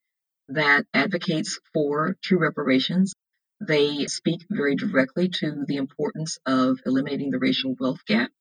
[0.47, 3.13] that advocates for true reparations.
[3.59, 8.31] They speak very directly to the importance of eliminating the racial wealth gap.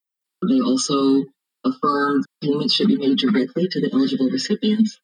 [0.47, 1.25] They also
[1.65, 5.01] affirm payments should be made directly to the eligible recipients.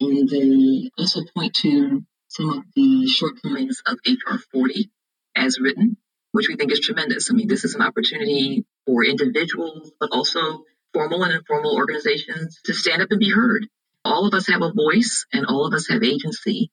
[0.00, 4.90] And they also point to some of the shortcomings of HR 40
[5.36, 5.96] as written,
[6.32, 7.30] which we think is tremendous.
[7.30, 12.74] I mean, this is an opportunity for individuals, but also formal and informal organizations to
[12.74, 13.66] stand up and be heard
[14.04, 16.70] all of us have a voice and all of us have agency,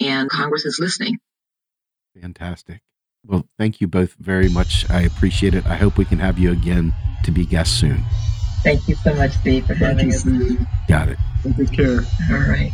[0.00, 1.18] and Congress is listening.
[2.20, 2.80] Fantastic.
[3.24, 4.88] Well, thank you both very much.
[4.90, 5.64] I appreciate it.
[5.66, 6.92] I hope we can have you again
[7.24, 8.04] to be guests soon.
[8.62, 10.24] Thank you so much, Steve, for having us.
[10.88, 11.18] Got it.
[11.56, 12.00] Take care.
[12.30, 12.70] All right.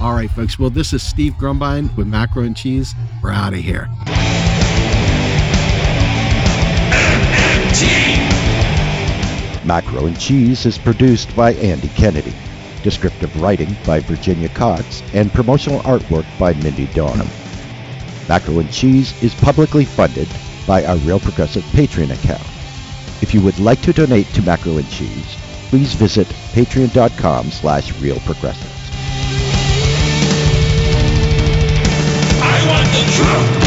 [0.00, 0.58] All right, folks.
[0.58, 2.94] Well, this is Steve Grumbine with Macro and Cheese.
[3.22, 3.88] We're out of here.
[9.64, 12.34] Macro and Cheese is produced by Andy Kennedy.
[12.82, 17.41] Descriptive writing by Virginia Cox, and promotional artwork by Mindy Donham.
[18.32, 20.26] Macro and Cheese is publicly funded
[20.66, 22.40] by our Real Progressive Patreon account.
[23.20, 25.36] If you would like to donate to Macro and Cheese,
[25.68, 28.72] please visit patreon.com slash realprogressives.
[32.40, 33.61] I want the truth!